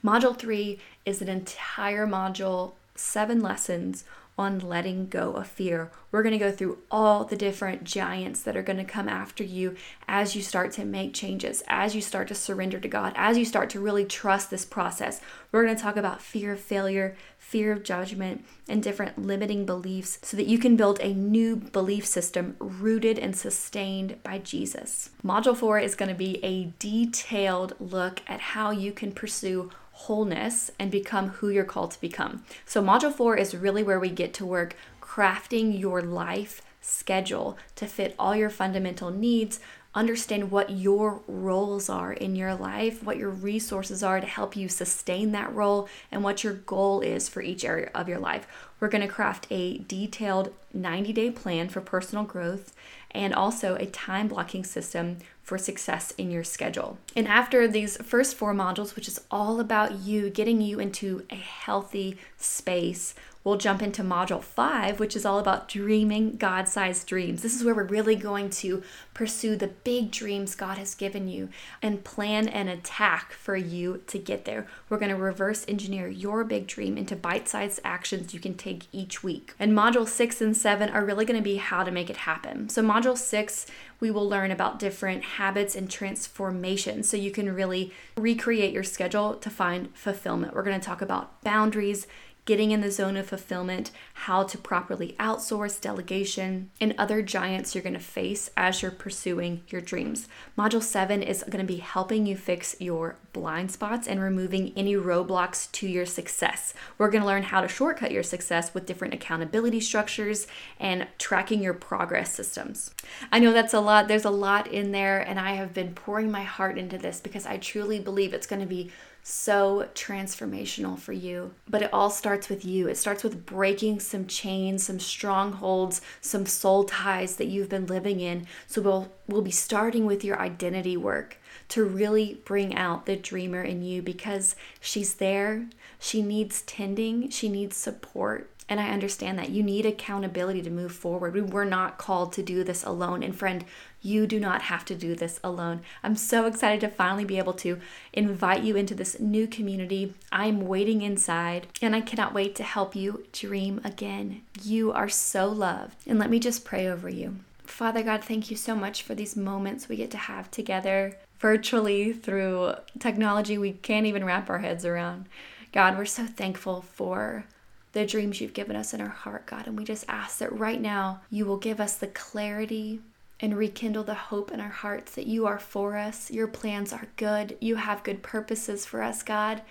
Module 0.05 0.38
three 0.38 0.79
is 1.07 1.23
an 1.23 1.29
entire 1.29 2.07
module, 2.07 2.73
seven 2.95 3.41
lessons 3.41 4.05
on 4.38 4.59
letting 4.59 5.09
go 5.09 5.33
of 5.33 5.47
fear. 5.47 5.90
We're 6.11 6.23
going 6.23 6.33
to 6.33 6.38
go 6.38 6.52
through 6.52 6.78
all 6.90 7.25
the 7.25 7.37
different 7.37 7.85
giants 7.85 8.43
that 8.43 8.57
are 8.57 8.62
going 8.62 8.76
to 8.78 8.85
come 8.85 9.09
after 9.09 9.43
you 9.43 9.76
as 10.07 10.37
you 10.37 10.43
start 10.43 10.73
to 10.73 10.85
make 10.85 11.14
changes, 11.14 11.62
as 11.69 11.95
you 11.95 12.02
start 12.02 12.28
to 12.28 12.35
surrender 12.35 12.78
to 12.78 12.88
God, 12.88 13.14
as 13.16 13.38
you 13.38 13.45
start 13.45 13.71
to 13.71 13.81
really 13.81 14.05
trust 14.05 14.50
this 14.50 14.64
process. 14.64 15.21
We're 15.52 15.64
going 15.64 15.76
to 15.76 15.83
talk 15.83 15.97
about 15.97 16.21
fear 16.21 16.52
of 16.52 16.61
failure, 16.61 17.16
fear 17.38 17.73
of 17.73 17.83
judgment, 17.83 18.45
and 18.69 18.83
different 18.83 19.19
limiting 19.19 19.64
beliefs 19.64 20.19
so 20.23 20.37
that 20.37 20.47
you 20.47 20.59
can 20.59 20.76
build 20.76 21.00
a 21.00 21.14
new 21.14 21.57
belief 21.57 22.05
system 22.05 22.57
rooted 22.59 23.19
and 23.19 23.35
sustained 23.35 24.23
by 24.23 24.38
Jesus. 24.38 25.11
Module 25.25 25.57
four 25.57 25.78
is 25.78 25.95
going 25.95 26.11
to 26.11 26.14
be 26.14 26.45
a 26.45 26.73
detailed 26.78 27.75
look 27.81 28.21
at 28.26 28.40
how 28.40 28.71
you 28.71 28.93
can 28.93 29.12
pursue 29.12 29.71
wholeness 29.97 30.71
and 30.79 30.91
become 30.91 31.29
who 31.29 31.49
you're 31.49 31.65
called 31.65 31.91
to 31.91 32.00
become. 32.00 32.45
So, 32.67 32.83
module 32.83 33.12
four 33.12 33.37
is 33.37 33.57
really 33.57 33.83
where 33.83 33.99
we 33.99 34.11
get 34.11 34.35
to 34.35 34.47
work 34.47 34.76
crafting 35.00 35.79
your 35.79 36.03
life 36.03 36.61
schedule 36.83 37.57
to 37.76 37.87
fit 37.87 38.15
all 38.19 38.37
your 38.37 38.50
fundamental 38.50 39.11
needs. 39.11 39.59
Understand 39.95 40.50
what 40.50 40.69
your 40.69 41.23
roles 41.26 41.88
are 41.88 42.12
in 42.12 42.37
your 42.37 42.55
life, 42.55 43.03
what 43.03 43.17
your 43.17 43.31
resources 43.31 44.03
are 44.03 44.21
to 44.21 44.26
help 44.26 44.55
you 44.55 44.69
sustain 44.69 45.33
that 45.33 45.53
role, 45.55 45.88
and 46.12 46.23
what 46.23 46.45
your 46.45 46.53
goal 46.53 47.00
is 47.00 47.31
for 47.31 47.41
each 47.41 47.65
area 47.65 47.91
of 47.95 48.07
your 48.07 48.19
life. 48.19 48.47
We're 48.79 48.88
going 48.88 49.00
to 49.00 49.12
craft 49.12 49.47
a 49.49 49.79
detailed 49.79 50.53
90 50.75 51.15
day 51.15 51.31
plan 51.31 51.71
for 51.71 51.81
personal 51.81 52.25
growth 52.25 52.75
and 53.11 53.33
also 53.33 53.76
a 53.76 53.87
time 53.87 54.29
blocking 54.29 54.62
system 54.62 55.17
for 55.47 55.57
success 55.57 56.11
in 56.19 56.29
your 56.29 56.43
schedule. 56.43 56.99
And 57.15 57.29
after 57.29 57.69
these 57.69 57.97
first 57.99 58.35
four 58.35 58.53
modules, 58.53 58.97
which 58.97 59.07
is 59.07 59.21
all 59.31 59.61
about 59.61 60.00
you 60.00 60.29
getting 60.29 60.61
you 60.61 60.81
into 60.81 61.25
a 61.31 61.37
healthy 61.37 62.19
space 62.37 63.15
We'll 63.47 63.59
jump 63.59 63.81
into 63.81 64.03
module 64.03 64.43
five, 64.43 64.99
which 64.99 65.15
is 65.15 65.25
all 65.25 65.38
about 65.38 65.69
dreaming 65.69 66.37
God 66.37 66.67
sized 66.67 67.07
dreams. 67.07 67.43
This 67.43 67.55
is 67.55 67.62
where 67.62 67.76
we're 67.76 67.85
really 67.85 68.17
going 68.17 68.50
to 68.50 68.83
pursue 69.15 69.55
the 69.55 69.69
big 69.69 70.11
dreams 70.11 70.57
God 70.57 70.79
has 70.79 70.97
given 70.97 71.29
you 71.29 71.50
and 71.81 72.03
plan 72.03 72.49
an 72.49 72.67
attack 72.67 73.33
for 73.35 73.55
you 73.55 74.03
to 74.09 74.19
get 74.19 74.47
there. 74.47 74.67
We're 74.88 74.99
going 74.99 75.12
to 75.12 75.17
reverse 75.17 75.65
engineer 75.69 76.09
your 76.09 76.43
big 76.43 76.67
dream 76.67 76.99
into 76.99 77.15
bite 77.15 77.49
sized 77.49 77.79
actions 77.85 78.35
you 78.35 78.41
can 78.41 78.55
take 78.55 78.88
each 78.91 79.23
week. 79.23 79.55
And 79.61 79.71
module 79.71 80.09
six 80.09 80.41
and 80.41 80.57
seven 80.57 80.88
are 80.88 81.05
really 81.05 81.25
going 81.25 81.38
to 81.38 81.45
be 81.45 81.59
how 81.59 81.85
to 81.85 81.93
make 81.93 82.11
it 82.11 82.17
happen. 82.17 82.69
So, 82.69 82.83
module 82.83 83.17
six, 83.17 83.67
we 84.00 84.11
will 84.11 84.29
learn 84.29 84.50
about 84.50 84.79
different 84.79 85.25
habits 85.25 85.75
and 85.75 85.91
transformations 85.91 87.09
so 87.09 87.17
you 87.17 87.31
can 87.31 87.55
really 87.55 87.93
recreate 88.17 88.73
your 88.73 88.85
schedule 88.85 89.35
to 89.35 89.50
find 89.50 89.95
fulfillment. 89.97 90.55
We're 90.55 90.62
going 90.62 90.79
to 90.79 90.87
talk 90.87 91.03
about 91.03 91.43
boundaries 91.43 92.07
getting 92.47 92.71
in 92.71 92.81
the 92.81 92.91
zone 92.91 93.17
of 93.17 93.26
fulfillment, 93.26 93.91
how 94.15 94.45
to 94.45 94.57
properly 94.57 95.15
outsource 95.19 95.81
delegation, 95.81 96.71
and 96.81 96.95
other 96.97 97.21
giants 97.21 97.75
you're 97.75 97.83
going 97.83 97.93
to 97.93 98.00
face 98.00 98.49
as 98.57 98.81
you're 98.81 98.91
pursuing 98.91 99.62
your 99.69 99.81
dreams. 99.81 100.29
Module 100.57 100.83
7 100.83 101.23
is 101.23 101.43
going 101.50 101.65
to 101.65 101.73
be 101.73 101.81
helping 101.81 102.25
you 102.25 102.37
fix 102.37 102.76
your 102.81 103.17
blind 103.33 103.71
spots 103.73 104.07
and 104.07 104.21
removing 104.21 104.73
any 104.76 104.95
roadblocks 104.95 105.71
to 105.73 105.88
your 105.88 106.07
success. 106.07 106.73
We're 106.97 107.11
going 107.11 107.23
to 107.23 107.26
learn 107.26 107.43
how 107.43 107.61
to 107.61 107.69
shortcut 107.69 108.12
your 108.12 108.23
success 108.23 108.73
with 108.73 108.87
different 108.87 109.12
accountability 109.12 109.81
structures 109.81 110.47
and 110.79 111.09
tracking 111.19 111.62
your 111.62 111.75
progress 111.75 112.33
systems. 112.33 112.95
I 113.33 113.41
know 113.41 113.53
that's 113.53 113.75
a 113.75 113.81
lot, 113.81 114.07
there's 114.07 114.25
a 114.25 114.31
lot 114.31 114.69
in 114.69 114.93
there, 114.93 115.21
and 115.21 115.41
I 115.41 115.55
have 115.55 115.75
been 115.75 115.95
pouring 115.95 116.31
my 116.31 116.45
heart 116.45 116.79
into 116.79 116.97
this 116.97 117.21
because 117.21 117.45
I 117.45 117.57
truly 117.57 117.99
believe 117.99 118.33
it's 118.33 118.47
going 118.47 118.62
to 118.62 118.67
be 118.67 118.93
so 119.28 119.88
transformational 119.92 120.97
for 120.97 121.12
you. 121.12 121.52
But 121.68 121.83
it 121.83 121.92
all 121.92 122.11
starts 122.11 122.49
with 122.49 122.64
you. 122.64 122.87
It 122.87 122.97
starts 122.97 123.25
with 123.25 123.45
breaking 123.45 123.99
some 123.99 124.28
chains, 124.28 124.85
some 124.85 125.00
strongholds, 125.00 126.00
some 126.21 126.47
soul 126.47 126.85
ties 126.85 127.35
that 127.37 127.49
you've 127.49 127.68
been 127.68 127.87
living 127.87 128.21
in. 128.21 128.47
So 128.68 128.80
we'll 128.80 129.12
we'll 129.26 129.42
be 129.42 129.50
starting 129.50 130.06
with 130.06 130.23
your 130.23 130.38
identity 130.38 130.97
work 130.97 131.38
to 131.71 131.83
really 131.83 132.40
bring 132.45 132.76
out 132.76 133.06
the 133.06 133.16
dreamer 133.16 133.62
in 133.62 133.83
you 133.83 134.00
because 134.00 134.55
she's 134.81 135.14
there. 135.14 135.66
She 135.98 136.22
needs 136.22 136.62
tending, 136.62 137.29
she 137.31 137.48
needs 137.48 137.77
support. 137.77 138.48
And 138.68 138.81
I 138.81 138.90
understand 138.90 139.38
that 139.38 139.51
you 139.51 139.62
need 139.62 139.87
accountability 139.87 140.62
to 140.62 140.70
move 140.70 140.92
forward. 140.92 141.35
We 141.35 141.40
were 141.40 141.64
not 141.64 141.98
called 141.98 142.33
to 142.35 142.42
do 142.42 142.62
this 142.62 142.85
alone. 142.85 143.22
And 143.22 143.35
friend, 143.35 143.64
you 144.07 144.27
do 144.27 144.38
not 144.38 144.62
have 144.62 144.85
to 144.87 144.95
do 144.95 145.14
this 145.14 145.40
alone. 145.42 145.83
I'm 146.03 146.16
so 146.16 146.47
excited 146.47 146.81
to 146.83 146.88
finally 146.88 147.25
be 147.25 147.38
able 147.38 147.55
to 147.55 147.81
invite 148.12 148.62
you 148.62 148.77
into 148.77 148.95
this 148.95 149.19
new 149.19 149.47
community. 149.47 150.14
I'm 150.31 150.66
waiting 150.66 151.03
inside 151.03 151.66
and 151.83 151.95
I 151.95 152.01
cannot 152.01 152.33
wait 152.33 152.55
to 152.57 152.62
help 152.62 152.95
you 152.95 153.27
dream 153.33 153.81
again. 153.85 154.42
You 154.62 154.92
are 154.92 155.09
so 155.09 155.49
loved. 155.49 155.97
And 156.07 156.19
let 156.19 156.31
me 156.31 156.38
just 156.38 156.64
pray 156.64 156.87
over 156.87 157.09
you. 157.09 157.37
Father 157.64 158.03
God, 158.03 158.23
thank 158.23 158.51
you 158.51 158.57
so 158.57 158.77
much 158.77 159.03
for 159.03 159.14
these 159.14 159.37
moments 159.37 159.88
we 159.88 159.97
get 159.97 160.11
to 160.12 160.16
have 160.16 160.51
together 160.51 161.19
virtually 161.40 162.12
through 162.12 162.75
technology 162.99 163.59
we 163.59 163.73
can't 163.73 164.07
even 164.07 164.25
wrap 164.25 164.49
our 164.49 164.61
heads 164.61 164.85
around. 164.85 165.27
God, 165.73 165.99
we're 165.99 166.07
so 166.07 166.25
thankful 166.25 166.83
for 166.83 167.45
the 167.92 168.07
dreams 168.07 168.40
you've 168.40 168.55
given 168.55 168.77
us 168.77 168.95
in 168.95 169.01
our 169.01 169.09
heart, 169.09 169.47
God. 169.47 169.66
And 169.66 169.77
we 169.77 169.85
just 169.85 170.05
ask 170.09 170.38
that 170.38 170.57
right 170.57 170.81
now 170.81 171.23
you 171.31 171.45
will 171.45 171.57
give 171.57 171.81
us 171.81 171.97
the 171.97 172.07
clarity 172.07 173.01
and 173.40 173.57
rekindle 173.57 174.05
the 174.05 174.14
hope 174.14 174.51
in 174.51 174.61
our 174.61 174.68
hearts 174.68 175.14
that 175.14 175.27
you 175.27 175.46
are 175.46 175.59
for 175.59 175.96
us. 175.96 176.31
Your 176.31 176.46
plans 176.46 176.92
are 176.92 177.09
good. 177.16 177.57
You 177.61 177.77
have 177.77 178.03
good 178.03 178.22
purposes 178.22 178.87
for 178.87 179.03
us, 179.03 179.22
God. 179.22 179.62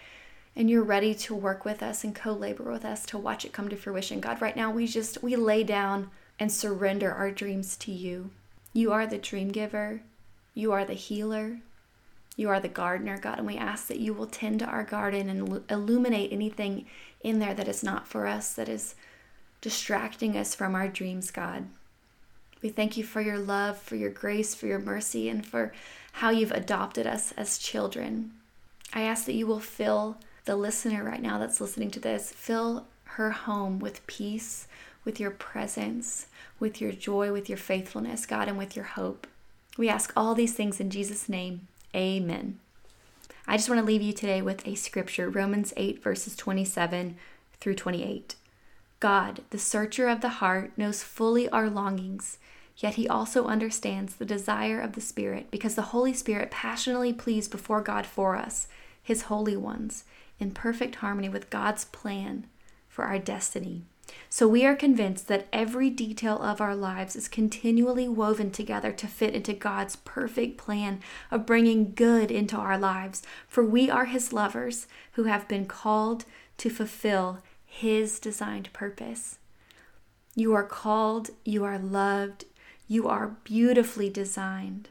And 0.56 0.70
you're 0.70 0.84
ready 0.84 1.14
to 1.16 1.36
work 1.36 1.66
with 1.66 1.82
us 1.84 2.04
and 2.04 2.16
co 2.16 2.32
labor 2.32 2.72
with 2.72 2.86
us 2.86 3.06
to 3.08 3.18
watch 3.18 3.44
it 3.44 3.54
come 3.54 3.68
to 3.70 3.76
fruition. 3.76 4.20
God, 4.22 4.42
right 4.42 4.56
now 4.56 4.72
we 4.72 4.88
just, 4.88 5.22
we 5.24 5.36
lay 5.36 5.64
down 5.64 6.12
and 6.40 6.52
surrender 6.52 7.12
our 7.12 7.32
dreams 7.32 7.76
to 7.78 7.92
you. 7.92 8.30
You 8.74 8.92
are 8.92 9.08
the 9.08 9.18
dream 9.18 9.50
giver, 9.50 10.02
you 10.54 10.72
are 10.72 10.86
the 10.86 10.94
healer, 10.94 11.60
you 12.36 12.50
are 12.50 12.60
the 12.60 12.68
gardener, 12.68 13.18
God, 13.18 13.38
and 13.38 13.48
we 13.48 13.58
ask 13.58 13.88
that 13.88 14.00
you 14.00 14.14
will 14.14 14.28
tend 14.28 14.60
to 14.60 14.66
our 14.66 14.84
garden 14.84 15.30
and 15.30 15.64
illuminate 15.70 16.34
anything 16.34 16.86
in 17.22 17.40
there 17.40 17.54
that 17.54 17.68
is 17.68 17.84
not 17.84 18.08
for 18.08 18.28
us, 18.28 18.54
that 18.54 18.68
is 18.68 18.96
distracting 19.62 20.38
us 20.38 20.54
from 20.54 20.76
our 20.76 20.88
dreams, 20.88 21.32
God. 21.32 21.66
We 22.66 22.72
thank 22.72 22.98
you 22.98 23.04
for 23.04 23.22
your 23.22 23.38
love, 23.38 23.78
for 23.78 23.96
your 23.96 24.10
grace, 24.10 24.56
for 24.56 24.66
your 24.66 24.80
mercy, 24.80 25.30
and 25.30 25.46
for 25.46 25.72
how 26.14 26.32
you've 26.32 26.52
adopted 26.52 27.06
us 27.06 27.32
as 27.34 27.60
children. 27.60 28.32
I 28.92 29.04
ask 29.04 29.26
that 29.26 29.36
you 29.36 29.46
will 29.46 29.60
fill 29.60 30.18
the 30.46 30.56
listener 30.56 31.04
right 31.04 31.22
now 31.22 31.38
that's 31.38 31.62
listening 31.62 31.92
to 31.92 32.00
this, 32.00 32.32
fill 32.32 32.88
her 33.04 33.30
home 33.30 33.78
with 33.78 34.08
peace, 34.08 34.68
with 35.04 35.20
your 35.20 35.30
presence, 35.30 36.26
with 36.60 36.82
your 36.82 36.92
joy, 36.92 37.32
with 37.32 37.50
your 37.50 37.60
faithfulness, 37.60 38.26
God, 38.26 38.48
and 38.48 38.58
with 38.58 38.76
your 38.76 38.86
hope. 38.86 39.28
We 39.78 39.88
ask 39.88 40.12
all 40.18 40.34
these 40.34 40.56
things 40.56 40.80
in 40.80 40.90
Jesus' 40.90 41.30
name. 41.30 41.68
Amen. 41.96 42.58
I 43.46 43.58
just 43.58 43.70
want 43.70 43.80
to 43.80 43.86
leave 43.86 44.02
you 44.02 44.12
today 44.12 44.42
with 44.42 44.68
a 44.68 44.74
scripture 44.74 45.30
Romans 45.30 45.72
8, 45.78 46.02
verses 46.02 46.36
27 46.36 47.16
through 47.60 47.76
28. 47.76 48.34
God, 49.00 49.42
the 49.50 49.60
searcher 49.60 50.08
of 50.08 50.22
the 50.22 50.30
heart, 50.30 50.72
knows 50.78 51.04
fully 51.04 51.50
our 51.50 51.70
longings, 51.70 52.38
yet 52.78 52.96
he 52.96 53.08
also 53.08 53.46
understands 53.46 54.16
the 54.16 54.26
desire 54.26 54.80
of 54.80 54.94
the 54.94 55.02
Spirit, 55.02 55.52
because 55.52 55.76
the 55.76 55.94
Holy 55.94 56.14
Spirit 56.14 56.52
passionately 56.52 57.14
pleads 57.14 57.48
before 57.48 57.82
God 57.82 58.06
for 58.06 58.36
us, 58.36 58.68
his 59.02 59.24
holy 59.24 59.56
ones, 59.56 60.04
in 60.40 60.52
perfect 60.52 60.96
harmony 60.96 61.30
with 61.30 61.50
God's 61.50 61.86
plan 61.86 62.48
for 62.90 63.06
our 63.06 63.20
destiny. 63.20 63.84
So 64.30 64.48
we 64.48 64.66
are 64.66 64.76
convinced 64.76 65.28
that 65.28 65.48
every 65.52 65.90
detail 65.90 66.42
of 66.42 66.62
our 66.62 66.76
lives 66.76 67.16
is 67.16 67.28
continually 67.28 68.08
woven 68.08 68.52
together 68.52 68.92
to 68.92 69.08
fit 69.08 69.34
into 69.34 69.54
God's 69.54 69.96
perfect 69.96 70.58
plan 70.58 71.00
of 71.32 71.46
bringing 71.46 71.94
good 71.94 72.32
into 72.32 72.56
our 72.56 72.78
lives. 72.78 73.24
For 73.48 73.64
we 73.66 73.90
are 73.90 74.06
His 74.06 74.32
lovers 74.32 74.88
who 75.14 75.24
have 75.24 75.48
been 75.48 75.66
called 75.66 76.26
to 76.58 76.70
fulfill 76.70 77.40
His 77.78 78.20
designed 78.20 78.72
purpose. 78.72 79.38
You 80.34 80.54
are 80.54 80.64
called, 80.64 81.32
you 81.44 81.66
are 81.66 81.78
loved, 81.78 82.46
you 82.88 83.10
are 83.10 83.36
beautifully 83.44 84.10
designed. 84.10 84.88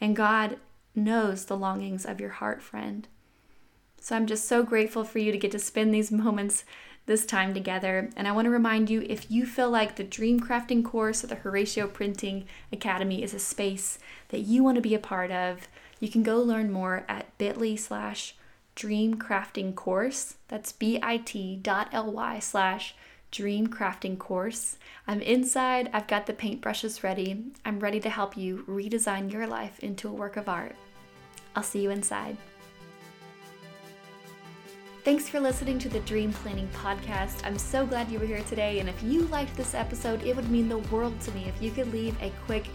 And 0.00 0.14
God 0.14 0.58
knows 0.94 1.46
the 1.46 1.56
longings 1.56 2.06
of 2.06 2.20
your 2.20 2.30
heart, 2.30 2.62
friend. 2.62 3.08
So 3.98 4.14
I'm 4.14 4.26
just 4.26 4.44
so 4.44 4.62
grateful 4.62 5.02
for 5.02 5.18
you 5.18 5.32
to 5.32 5.38
get 5.38 5.50
to 5.50 5.58
spend 5.58 5.92
these 5.92 6.12
moments 6.24 6.62
this 7.06 7.26
time 7.26 7.54
together. 7.54 8.08
And 8.16 8.28
I 8.28 8.32
want 8.32 8.44
to 8.44 8.50
remind 8.50 8.88
you 8.88 9.04
if 9.08 9.28
you 9.28 9.44
feel 9.44 9.68
like 9.68 9.96
the 9.96 10.04
Dream 10.04 10.38
Crafting 10.38 10.84
course 10.84 11.24
or 11.24 11.26
the 11.26 11.34
Horacio 11.34 11.92
Printing 11.92 12.46
Academy 12.70 13.24
is 13.24 13.34
a 13.34 13.40
space 13.40 13.98
that 14.28 14.42
you 14.42 14.62
want 14.62 14.76
to 14.76 14.80
be 14.80 14.94
a 14.94 15.00
part 15.00 15.32
of, 15.32 15.66
you 15.98 16.08
can 16.08 16.22
go 16.22 16.38
learn 16.40 16.70
more 16.70 17.04
at 17.08 17.36
bit.ly 17.36 17.74
slash 17.74 18.36
dream 18.74 19.16
crafting 19.16 19.74
course. 19.74 20.36
That's 20.48 20.72
bit.ly 20.72 22.38
slash 22.40 22.94
dream 23.30 23.66
crafting 23.66 24.18
course. 24.18 24.76
I'm 25.06 25.20
inside, 25.20 25.88
I've 25.92 26.06
got 26.06 26.26
the 26.26 26.32
paintbrushes 26.32 27.02
ready. 27.02 27.44
I'm 27.64 27.80
ready 27.80 28.00
to 28.00 28.10
help 28.10 28.36
you 28.36 28.64
redesign 28.68 29.32
your 29.32 29.46
life 29.46 29.80
into 29.80 30.08
a 30.08 30.12
work 30.12 30.36
of 30.36 30.48
art. 30.48 30.76
I'll 31.56 31.62
see 31.62 31.82
you 31.82 31.90
inside. 31.90 32.36
Thanks 35.04 35.28
for 35.28 35.40
listening 35.40 35.80
to 35.80 35.88
the 35.88 35.98
Dream 35.98 36.32
Planning 36.32 36.68
Podcast. 36.68 37.44
I'm 37.44 37.58
so 37.58 37.84
glad 37.84 38.08
you 38.08 38.20
were 38.20 38.24
here 38.24 38.44
today. 38.44 38.78
And 38.78 38.88
if 38.88 39.02
you 39.02 39.22
liked 39.22 39.56
this 39.56 39.74
episode, 39.74 40.22
it 40.22 40.36
would 40.36 40.48
mean 40.48 40.68
the 40.68 40.78
world 40.78 41.20
to 41.22 41.32
me 41.32 41.46
if 41.48 41.60
you 41.60 41.72
could 41.72 41.92
leave 41.92 42.14
a 42.22 42.30
quick 42.46 42.68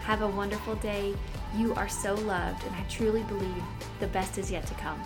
Have 0.00 0.22
a 0.22 0.28
wonderful 0.28 0.76
day. 0.76 1.14
You 1.56 1.74
are 1.74 1.88
so 1.88 2.14
loved, 2.14 2.64
and 2.64 2.74
I 2.74 2.82
truly 2.88 3.22
believe 3.24 3.62
the 4.00 4.06
best 4.08 4.38
is 4.38 4.50
yet 4.50 4.66
to 4.66 4.74
come. 4.74 5.00